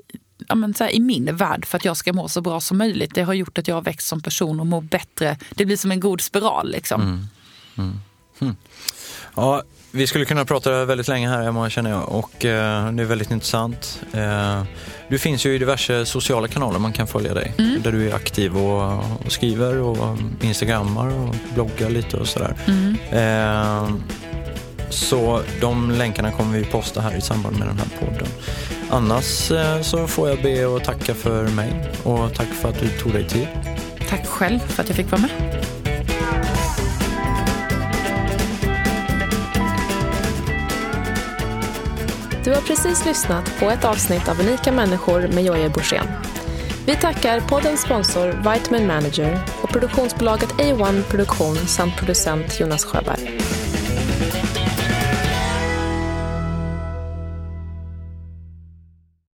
[0.49, 2.79] ja, men så här, i min värld för att jag ska må så bra som
[2.79, 3.15] möjligt.
[3.15, 5.39] Det har gjort att jag har växt som person och mår bättre.
[5.51, 6.71] Det blir som en god spiral.
[6.71, 7.03] Liksom.
[7.03, 7.27] Mm.
[7.77, 8.01] Mm.
[8.41, 8.57] Mm.
[9.35, 9.63] Ja,
[9.93, 13.31] vi skulle kunna prata väldigt länge här Emma känner jag och eh, det är väldigt
[13.31, 14.03] intressant.
[14.13, 14.63] Eh,
[15.09, 17.83] du finns ju i diverse sociala kanaler man kan följa dig mm.
[17.83, 22.55] där du är aktiv och, och, skriver och instagrammar och bloggar lite och sådär.
[22.67, 22.97] Mm.
[23.11, 23.95] Eh,
[24.91, 28.27] så de länkarna kommer vi posta här i samband med den här podden.
[28.91, 32.89] Annars eh, så får jag be och tacka för mig och tack för att du
[32.89, 33.49] tog dig tid.
[34.09, 35.80] Tack själv för att jag fick vara med.
[42.51, 46.07] Du har precis lyssnat på ett avsnitt av Unika människor med Jojje Borssén.
[46.87, 53.39] Vi tackar poddens sponsor Vitamin Manager och produktionsbolaget A1 Produktion samt producent Jonas Sjöberg.